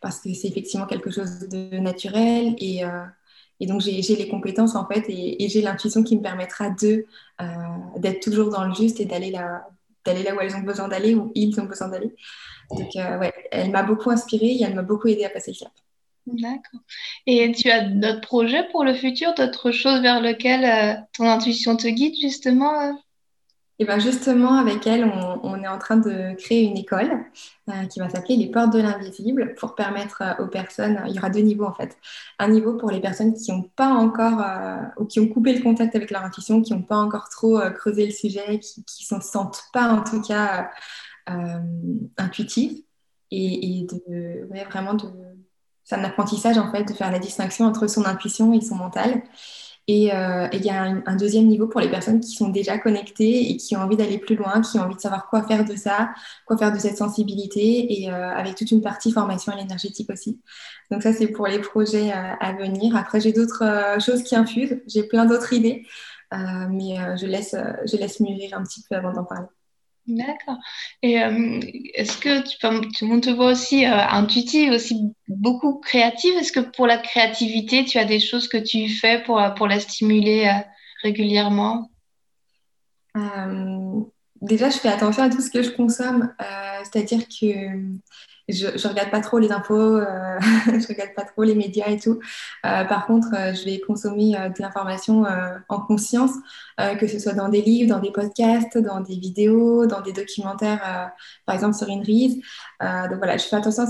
parce 0.00 0.20
que 0.20 0.34
c'est 0.34 0.48
effectivement 0.48 0.86
quelque 0.86 1.10
chose 1.10 1.48
de 1.48 1.78
naturel 1.78 2.54
et, 2.58 2.84
euh, 2.84 3.04
et 3.60 3.66
donc 3.66 3.80
j'ai 3.80 4.16
les 4.16 4.28
compétences 4.28 4.74
en 4.74 4.86
fait 4.86 5.04
et, 5.08 5.48
j'ai 5.48 5.60
l'intuition 5.60 6.02
qui 6.02 6.16
me 6.16 6.22
permettra 6.22 6.68
euh, 6.82 7.04
d'être 7.98 8.20
toujours 8.20 8.50
dans 8.50 8.64
le 8.64 8.74
juste 8.74 9.00
et 9.00 9.04
d'aller 9.04 9.30
là 9.30 9.66
là 10.06 10.34
où 10.34 10.40
elles 10.40 10.56
ont 10.56 10.62
besoin 10.62 10.88
d'aller 10.88 11.14
ou 11.14 11.30
ils 11.34 11.60
ont 11.60 11.64
besoin 11.64 11.88
d'aller. 11.88 12.14
Donc 12.70 12.96
euh, 12.96 13.18
ouais, 13.18 13.32
elle 13.52 13.70
m'a 13.70 13.82
beaucoup 13.82 14.10
inspirée 14.10 14.52
et 14.52 14.62
elle 14.62 14.74
m'a 14.74 14.82
beaucoup 14.82 15.08
aidée 15.08 15.24
à 15.24 15.30
passer 15.30 15.52
le 15.52 15.58
cap. 15.58 15.72
D'accord. 16.26 16.80
Et 17.26 17.52
tu 17.52 17.70
as 17.70 17.82
d'autres 17.82 18.20
projets 18.22 18.66
pour 18.70 18.82
le 18.82 18.94
futur, 18.94 19.34
d'autres 19.34 19.72
choses 19.72 20.00
vers 20.00 20.20
lesquelles 20.20 21.06
ton 21.12 21.24
intuition 21.24 21.76
te 21.76 21.86
guide 21.86 22.14
justement 22.20 22.98
et 23.80 23.86
bien 23.86 23.98
justement, 23.98 24.58
avec 24.58 24.86
elle, 24.86 25.06
on, 25.06 25.62
est 25.62 25.66
en 25.66 25.78
train 25.78 25.96
de 25.96 26.34
créer 26.34 26.64
une 26.64 26.76
école 26.76 27.24
euh, 27.70 27.86
qui 27.86 27.98
va 27.98 28.10
s'appeler 28.10 28.36
les 28.36 28.50
portes 28.50 28.74
de 28.74 28.78
l'invisible 28.78 29.54
pour 29.54 29.74
permettre 29.74 30.20
euh, 30.20 30.44
aux 30.44 30.48
personnes, 30.48 31.02
il 31.08 31.14
y 31.14 31.18
aura 31.18 31.30
deux 31.30 31.40
niveaux 31.40 31.64
en 31.64 31.72
fait. 31.72 31.96
Un 32.38 32.48
niveau 32.48 32.74
pour 32.74 32.90
les 32.90 33.00
personnes 33.00 33.32
qui 33.32 33.50
n'ont 33.50 33.62
pas 33.62 33.88
encore, 33.88 34.38
euh, 34.42 34.82
ou 34.98 35.06
qui 35.06 35.18
ont 35.18 35.28
coupé 35.28 35.54
le 35.54 35.62
contact 35.62 35.96
avec 35.96 36.10
leur 36.10 36.22
intuition, 36.22 36.60
qui 36.60 36.74
n'ont 36.74 36.82
pas 36.82 36.98
encore 36.98 37.30
trop 37.30 37.58
creusé 37.74 38.04
le 38.04 38.12
sujet, 38.12 38.58
qui 38.60 38.84
ne 39.10 39.20
se 39.20 39.26
sentent 39.26 39.62
pas 39.72 39.88
en 39.88 40.04
tout 40.04 40.20
cas 40.20 40.70
intuitifs. 42.18 42.82
Et, 43.30 43.86
de, 43.90 44.46
vraiment, 44.64 44.92
de, 44.92 45.06
c'est 45.84 45.94
un 45.94 46.04
apprentissage 46.04 46.58
en 46.58 46.70
fait 46.70 46.84
de 46.84 46.92
faire 46.92 47.10
la 47.10 47.18
distinction 47.18 47.64
entre 47.64 47.86
son 47.86 48.04
intuition 48.04 48.52
et 48.52 48.60
son 48.60 48.74
mental. 48.74 49.22
Euh, 49.90 50.48
et 50.52 50.56
il 50.56 50.64
y 50.64 50.70
a 50.70 50.82
un, 50.82 51.16
deuxième 51.16 51.46
niveau 51.46 51.66
pour 51.66 51.80
les 51.80 51.90
personnes 51.90 52.20
qui 52.20 52.32
sont 52.32 52.48
déjà 52.48 52.78
connectées 52.78 53.50
et 53.50 53.56
qui 53.56 53.76
ont 53.76 53.80
envie 53.80 53.96
d'aller 53.96 54.18
plus 54.18 54.36
loin, 54.36 54.60
qui 54.60 54.78
ont 54.78 54.82
envie 54.82 54.94
de 54.94 55.00
savoir 55.00 55.28
quoi 55.28 55.42
faire 55.42 55.64
de 55.64 55.74
ça, 55.76 56.10
quoi 56.46 56.56
faire 56.58 56.72
de 56.72 56.78
cette 56.78 56.96
sensibilité, 56.96 58.02
et 58.02 58.10
euh, 58.10 58.30
avec 58.30 58.54
toute 58.56 58.70
une 58.70 58.82
partie 58.82 59.12
formation 59.12 59.52
à 59.52 59.56
l'énergétique 59.56 60.10
aussi. 60.10 60.40
Donc 60.90 61.02
ça, 61.02 61.12
c'est 61.12 61.28
pour 61.28 61.46
les 61.46 61.60
projets 61.60 62.12
euh, 62.12 62.32
à 62.40 62.52
venir. 62.52 62.96
Après, 62.96 63.20
j'ai 63.20 63.32
d'autres 63.32 63.64
choses 64.00 64.22
qui 64.22 64.36
infusent, 64.36 64.80
j'ai 64.86 65.04
plein 65.04 65.26
d'autres 65.26 65.52
idées, 65.52 65.84
mais 66.32 66.96
je, 67.16 67.26
laisse, 67.26 67.56
je 67.86 67.96
laisse 67.96 68.20
mûrir 68.20 68.56
un 68.56 68.62
petit 68.62 68.84
peu 68.88 68.96
avant 68.96 69.12
d'en 69.12 69.24
parler. 69.24 69.46
D'accord. 70.06 70.58
Et 71.02 71.22
euh, 71.22 71.60
est-ce 71.94 72.16
que 72.18 72.40
tu, 72.40 72.58
tout 72.58 73.04
le 73.04 73.10
monde 73.10 73.22
te 73.22 73.30
voit 73.30 73.52
aussi 73.52 73.86
euh, 73.86 73.96
intuitive, 73.96 74.72
aussi 74.72 75.00
beaucoup 75.28 75.78
créative? 75.78 76.36
Est-ce 76.36 76.52
que 76.52 76.60
pour 76.60 76.86
la 76.86 76.98
créativité, 76.98 77.84
tu 77.84 77.98
as 77.98 78.04
des 78.04 78.18
choses 78.18 78.48
que 78.48 78.56
tu 78.56 78.88
fais 78.88 79.22
pour, 79.22 79.40
pour 79.56 79.68
la 79.68 79.78
stimuler 79.78 80.48
euh, 80.48 80.60
régulièrement? 81.02 81.90
Déjà, 84.40 84.70
je 84.70 84.78
fais 84.78 84.88
attention 84.88 85.22
à 85.22 85.30
tout 85.30 85.40
ce 85.40 85.50
que 85.50 85.62
je 85.62 85.70
consomme. 85.70 86.34
C'est-à-dire 86.84 87.26
que 87.28 87.76
je, 88.52 88.78
je 88.78 88.88
regarde 88.88 89.10
pas 89.10 89.20
trop 89.20 89.38
les 89.38 89.52
infos, 89.52 89.74
euh, 89.74 90.38
je 90.66 90.86
regarde 90.88 91.14
pas 91.14 91.24
trop 91.24 91.42
les 91.42 91.54
médias 91.54 91.88
et 91.88 91.98
tout. 91.98 92.20
Euh, 92.66 92.84
par 92.84 93.06
contre, 93.06 93.28
euh, 93.34 93.54
je 93.54 93.64
vais 93.64 93.80
consommer 93.80 94.32
de 94.32 94.62
l'information 94.62 95.24
en 95.68 95.80
conscience, 95.80 96.32
que 96.98 97.06
ce 97.06 97.18
soit 97.18 97.32
dans 97.32 97.48
des 97.48 97.62
livres, 97.62 97.88
dans 97.88 98.00
des 98.00 98.10
podcasts, 98.10 98.78
dans 98.78 99.00
des 99.00 99.16
vidéos, 99.16 99.86
dans 99.86 100.00
des 100.00 100.12
documentaires, 100.12 101.12
par 101.46 101.54
exemple 101.54 101.74
sur 101.74 101.86
rise. 101.86 102.36
donc 102.80 103.18
voilà, 103.18 103.36
je 103.36 103.44
fais 103.44 103.56
attention 103.56 103.84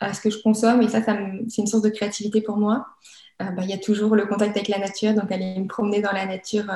à 0.00 0.12
ce 0.12 0.20
que, 0.20 0.30
je 0.30 0.42
consomme 0.42 0.82
et 0.82 0.88
ça, 0.88 1.00
c'est 1.02 1.62
une 1.62 1.66
source 1.66 1.82
de 1.82 1.88
créativité 1.88 2.40
pour 2.40 2.56
moi. 2.56 2.86
Bah, 3.38 3.62
il 3.62 3.70
y 3.70 3.72
a 3.72 3.78
toujours 3.78 4.16
le 4.16 4.26
contact 4.26 4.56
avec 4.56 4.68
la 4.68 4.78
nature, 4.78 5.14
donc 5.14 5.30
aller 5.32 5.58
me 5.58 5.66
promener 5.66 6.00
dans 6.00 6.12
la 6.12 6.26
nature 6.26 6.66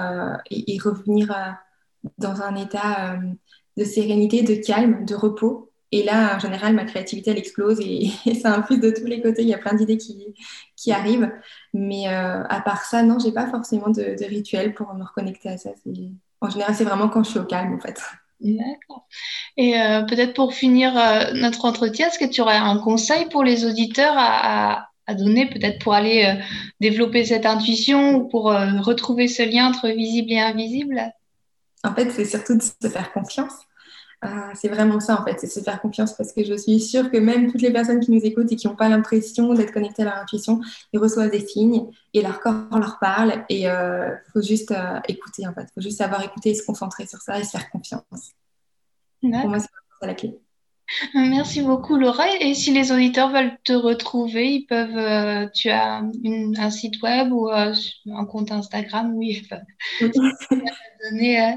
et, 0.51 0.79
revenir 0.79 1.35
dans 2.19 2.43
un 2.43 2.55
état 2.57 3.19
de 3.77 3.85
sérénité, 3.85 4.43
de 4.43 4.55
calme, 4.55 5.05
de 5.05 5.14
repos. 5.14 5.69
Et 5.92 6.05
là, 6.05 6.37
en 6.37 6.38
général, 6.38 6.74
ma 6.74 6.85
créativité, 6.85 7.31
elle 7.31 7.38
explose 7.38 7.81
et, 7.85 8.11
ça 8.40 8.55
infuse 8.55 8.81
de 8.81 8.90
tous 8.90 9.07
les 9.07 9.20
côtés. 9.20 9.42
Il 9.42 9.48
y 9.48 9.55
a 9.55 9.59
plein 9.59 9.74
d'idées 9.74 9.98
qui, 9.98 10.35
qui 10.76 10.92
arrivent. 10.92 11.33
Mais 11.74 12.09
euh, 12.09 12.44
à 12.44 12.61
part 12.61 12.85
ça, 12.85 13.03
non, 13.03 13.18
j'ai 13.18 13.33
pas 13.33 13.48
forcément 13.48 13.88
de, 13.88 14.24
rituel 14.24 14.74
pour 14.74 14.92
me 14.94 15.05
reconnecter 15.05 15.48
à 15.48 15.59
ça. 15.59 15.70
En 16.40 16.50
général, 16.50 16.74
c'est 16.74 16.85
vraiment 16.85 17.09
quand 17.09 17.24
je 17.24 17.31
suis 17.31 17.38
au 17.38 17.44
calme, 17.44 17.74
en 17.74 17.81
fait. 17.81 18.00
D'accord. 18.40 19.07
Et 19.59 19.79
euh, 19.79 20.03
peut-être 20.03 20.33
pour 20.33 20.55
finir 20.55 20.96
euh, 20.96 21.33
notre 21.35 21.66
entretien, 21.66 22.09
est-ce 22.09 22.18
que 22.18 22.31
tu 22.31 22.40
aurais 22.40 22.57
un 22.57 22.79
conseil 22.79 23.29
pour 23.29 23.44
les 23.44 23.66
auditeurs 23.66 24.14
à, 24.16 24.88
à, 25.07 25.14
donner, 25.14 25.46
peut-être 25.46 25.83
pour 25.83 25.92
aller 25.92 26.40
développer 26.81 27.24
cette 27.24 27.44
intuition 27.44 28.14
ou 28.14 28.29
pour 28.29 28.44
retrouver 28.44 29.26
ce 29.26 29.42
lien 29.42 29.68
entre 29.68 29.88
visible 29.88 30.33
et 30.33 30.40
invisible? 30.40 31.03
En 31.83 31.92
fait, 31.94 32.11
c'est 32.11 32.24
surtout 32.24 32.57
de 32.57 32.62
se 32.62 32.88
faire 32.88 33.12
confiance 33.12 33.53
ah, 34.22 34.50
c'est 34.54 34.68
vraiment 34.68 35.00
ça 35.00 35.18
en 35.18 35.24
fait, 35.24 35.40
c'est 35.40 35.46
se 35.46 35.61
faire 35.61 35.80
confiance 35.80 36.12
parce 36.12 36.33
que 36.33 36.44
je 36.44 36.52
suis 36.54 36.78
sûre 36.78 37.11
que 37.11 37.16
même 37.16 37.50
toutes 37.50 37.62
les 37.62 37.72
personnes 37.72 38.00
qui 38.00 38.11
nous 38.11 38.20
écoutent 38.20 38.52
et 38.52 38.56
qui 38.56 38.66
n'ont 38.66 38.76
pas 38.76 38.90
l'impression 38.90 39.54
d'être 39.54 39.72
connectées 39.72 40.02
à 40.02 40.06
leur 40.06 40.18
intuition, 40.18 40.61
ils 40.92 40.98
reçoivent 40.98 41.30
des 41.30 41.46
signes 41.46 41.87
et 42.12 42.20
leur 42.20 42.40
corps 42.40 42.78
leur 42.78 42.98
parle 42.98 43.44
et 43.48 43.62
il 43.62 43.66
euh, 43.66 44.14
faut 44.33 44.42
juste 44.42 44.72
euh, 44.72 45.00
écouter 45.09 45.46
en 45.46 45.54
fait, 45.54 45.68
faut 45.74 45.80
juste 45.80 45.96
savoir 45.96 46.22
écouter 46.22 46.50
et 46.50 46.54
se 46.54 46.64
concentrer 46.64 47.06
sur 47.06 47.20
ça 47.20 47.38
et 47.38 47.44
se 47.44 47.50
faire 47.52 47.70
confiance. 47.70 48.33
Pour 49.22 49.48
moi, 49.48 49.59
c'est 49.59 50.06
la 50.06 50.14
clé. 50.14 50.38
Merci 51.14 51.62
beaucoup 51.62 51.96
Laura. 51.96 52.26
Et 52.40 52.54
si 52.54 52.72
les 52.72 52.92
auditeurs 52.92 53.30
veulent 53.30 53.56
te 53.64 53.72
retrouver, 53.72 54.52
ils 54.54 54.66
peuvent. 54.66 54.98
euh, 54.98 55.48
tu 55.54 55.70
as 55.70 56.02
un 56.59 56.70
site 56.70 57.00
web 57.00 57.33
ou 57.33 57.48
un 57.48 58.24
compte 58.26 58.52
Instagram 58.52 59.14
donner. 61.11 61.56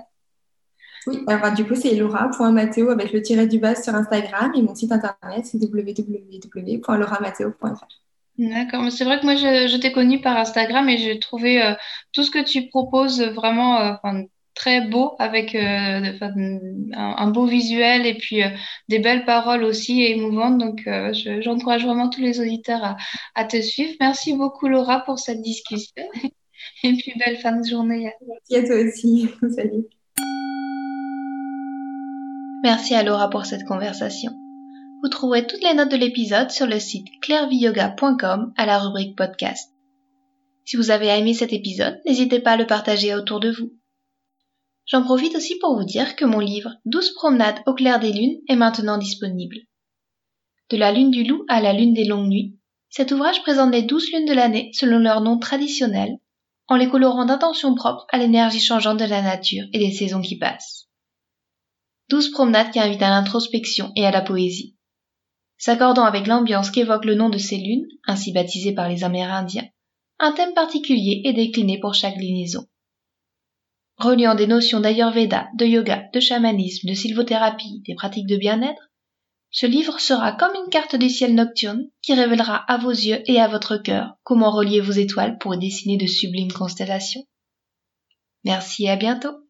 Oui, 1.08 1.24
alors 1.28 1.54
du 1.54 1.66
coup, 1.66 1.76
c'est 1.76 1.96
laura.matteo 1.96 2.90
avec 2.90 3.14
le 3.14 3.22
tiret 3.22 3.48
du 3.48 3.60
bas 3.60 3.76
sur 3.76 3.96
Instagram 3.96 4.52
et 4.56 4.62
mon 4.62 4.76
site 4.76 4.92
internet, 4.92 5.46
c'est 5.46 5.58
www.lauramateo.fr. 5.58 7.88
D'accord, 8.40 8.82
mais 8.82 8.90
c'est 8.90 9.04
vrai 9.06 9.20
que 9.20 9.26
moi 9.26 9.36
je, 9.36 9.68
je 9.68 9.78
t'ai 9.78 9.92
connu 9.92 10.20
par 10.20 10.38
Instagram 10.38 10.90
et 10.90 10.98
j'ai 10.98 11.20
trouvé 11.20 11.62
euh, 11.64 11.76
tout 12.14 12.24
ce 12.24 12.32
que 12.32 12.44
tu 12.44 12.68
proposes 12.68 13.22
vraiment 13.22 13.80
euh, 13.80 13.94
très 14.56 14.82
beau 14.88 15.16
avec 15.20 15.54
euh, 15.54 15.60
un, 16.22 16.60
un 16.96 17.28
beau 17.32 17.46
visuel 17.46 18.08
et 18.08 18.16
puis 18.18 18.42
des 18.90 18.98
belles 19.00 19.26
paroles 19.26 19.64
aussi 19.64 20.02
émouvantes. 20.04 20.58
Donc 20.58 20.82
je- 20.86 21.42
j'encourage 21.42 21.86
vraiment 21.86 22.10
tous 22.10 22.22
les 22.22 22.40
auditeurs 22.40 22.84
à, 22.84 22.98
à 23.36 23.46
te 23.46 23.62
suivre. 23.62 23.94
Merci 24.00 24.34
beaucoup 24.34 24.68
Laura 24.68 25.02
pour 25.02 25.20
cette 25.20 25.42
discussion 25.44 26.04
et 26.84 26.94
puis 26.94 27.14
belle 27.20 27.38
fin 27.38 27.52
de 27.60 27.68
journée. 27.68 28.12
Merci 28.28 28.56
à 28.56 28.66
toi 28.68 28.76
aussi. 28.88 29.30
Salut. 29.56 29.86
Merci 32.64 32.96
à 32.96 33.04
Laura 33.04 33.30
pour 33.30 33.46
cette 33.46 33.66
conversation. 33.66 34.32
Vous 35.02 35.10
trouverez 35.10 35.46
toutes 35.46 35.62
les 35.64 35.74
notes 35.74 35.92
de 35.92 35.98
l'épisode 35.98 36.50
sur 36.50 36.66
le 36.66 36.80
site 36.80 37.10
clairviyoga.com 37.22 38.54
à 38.56 38.66
la 38.66 38.80
rubrique 38.80 39.18
podcast. 39.18 39.70
Si 40.64 40.78
vous 40.78 40.90
avez 40.90 41.08
aimé 41.08 41.34
cet 41.34 41.52
épisode, 41.52 42.00
n'hésitez 42.06 42.40
pas 42.40 42.52
à 42.52 42.56
le 42.56 42.66
partager 42.66 43.14
autour 43.14 43.42
de 43.42 43.52
vous. 43.52 43.74
J'en 44.86 45.04
profite 45.04 45.36
aussi 45.36 45.60
pour 45.60 45.76
vous 45.76 45.84
dire 45.84 46.16
que 46.16 46.24
mon 46.24 46.40
livre 46.40 46.72
12 46.86 47.16
promenades 47.16 47.60
au 47.66 47.74
clair 47.74 48.00
des 48.00 48.14
lunes 48.14 48.40
est 48.48 48.56
maintenant 48.56 48.98
disponible. 48.98 49.58
De 50.70 50.78
la 50.78 50.94
lune 50.94 51.12
du 51.12 51.26
loup 51.26 51.44
à 51.50 51.60
la 51.60 51.74
lune 51.74 51.94
des 51.94 52.06
longues 52.06 52.30
nuits, 52.30 52.58
cet 52.90 53.12
ouvrage 53.12 53.42
présente 53.42 53.74
les 53.74 53.82
12 53.82 54.10
lunes 54.14 54.26
de 54.26 54.34
l'année 54.34 54.72
selon 54.72 55.00
leur 55.00 55.20
nom 55.20 55.38
traditionnel, 55.38 56.18
en 56.70 56.78
les 56.78 56.88
colorant 56.88 57.26
d'intentions 57.26 57.76
propres 57.76 58.08
à 58.14 58.18
l'énergie 58.18 58.62
changeante 58.62 59.00
de 59.00 59.06
la 59.06 59.22
nature 59.22 59.66
et 59.74 59.80
des 59.80 59.92
saisons 59.92 60.22
qui 60.22 60.38
passent. 60.38 60.88
12 62.10 62.32
promenades 62.32 62.72
qui 62.72 62.80
invitent 62.80 63.02
à 63.02 63.10
l'introspection 63.10 63.92
et 63.96 64.06
à 64.06 64.12
la 64.12 64.22
poésie. 64.22 64.76
S'accordant 65.58 66.04
avec 66.04 66.28
l'ambiance 66.28 66.72
qu'évoque 66.72 67.06
le 67.06 67.16
nom 67.16 67.30
de 67.30 67.38
ces 67.38 67.58
lunes, 67.58 67.88
ainsi 68.06 68.32
baptisées 68.34 68.74
par 68.74 68.90
les 68.90 69.04
Amérindiens, 69.04 69.68
un 70.20 70.32
thème 70.32 70.54
particulier 70.54 71.22
est 71.26 71.34
décliné 71.34 71.80
pour 71.80 71.94
chaque 71.94 72.18
lunaison. 72.18 72.68
Reliant 73.98 74.36
des 74.36 74.48
notions 74.48 74.80
d'Ayurveda, 74.80 75.48
de 75.56 75.66
yoga, 75.66 76.10
de 76.14 76.20
chamanisme, 76.20 76.88
de 76.88 76.94
sylvothérapie, 76.94 77.84
des 77.88 77.96
pratiques 77.96 78.28
de 78.28 78.38
bien-être, 78.38 78.90
ce 79.52 79.68
livre 79.68 80.00
sera 80.00 80.32
comme 80.32 80.56
une 80.56 80.72
carte 80.72 80.96
du 80.96 81.10
ciel 81.10 81.36
nocturne 81.36 81.88
qui 82.02 82.16
révélera 82.16 82.56
à 82.56 82.78
vos 82.78 82.90
yeux 82.90 83.22
et 83.28 83.40
à 83.40 83.48
votre 83.48 83.78
cœur 83.78 84.16
comment 84.24 84.50
relier 84.50 84.82
vos 84.82 84.94
étoiles 84.94 85.38
pour 85.38 85.56
dessiner 85.58 85.96
de 85.98 86.08
sublimes 86.08 86.52
constellations. 86.52 87.24
Merci 88.44 88.86
et 88.86 88.90
à 88.90 88.96
bientôt. 88.96 89.43